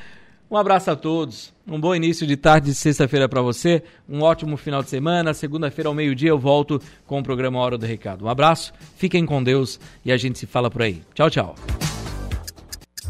Um 0.51 0.57
abraço 0.57 0.91
a 0.91 0.97
todos, 0.97 1.53
um 1.64 1.80
bom 1.80 1.95
início 1.95 2.26
de 2.26 2.36
tarde 2.36 2.70
de 2.70 2.74
sexta-feira 2.74 3.28
para 3.28 3.41
você, 3.41 3.84
um 4.09 4.22
ótimo 4.22 4.57
final 4.57 4.82
de 4.82 4.91
semana. 4.91 5.32
Segunda-feira 5.32 5.88
ao 5.88 5.95
meio-dia 5.95 6.30
eu 6.30 6.38
volto 6.41 6.82
com 7.07 7.20
o 7.20 7.22
programa 7.22 7.61
Hora 7.61 7.78
do 7.78 7.86
Recado. 7.86 8.24
Um 8.24 8.28
abraço, 8.28 8.72
fiquem 8.97 9.24
com 9.24 9.45
Deus 9.45 9.78
e 10.05 10.11
a 10.11 10.16
gente 10.16 10.41
se 10.41 10.47
fala 10.47 10.68
por 10.68 10.82
aí. 10.82 11.03
Tchau, 11.14 11.30
tchau. 11.30 11.55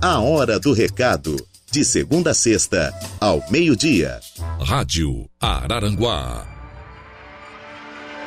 A 0.02 0.20
Hora 0.20 0.60
do 0.60 0.74
Recado, 0.74 1.34
de 1.72 1.82
segunda 1.82 2.32
a 2.32 2.34
sexta, 2.34 2.92
ao 3.18 3.42
meio-dia. 3.50 4.20
Rádio 4.60 5.24
Araranguá 5.40 6.49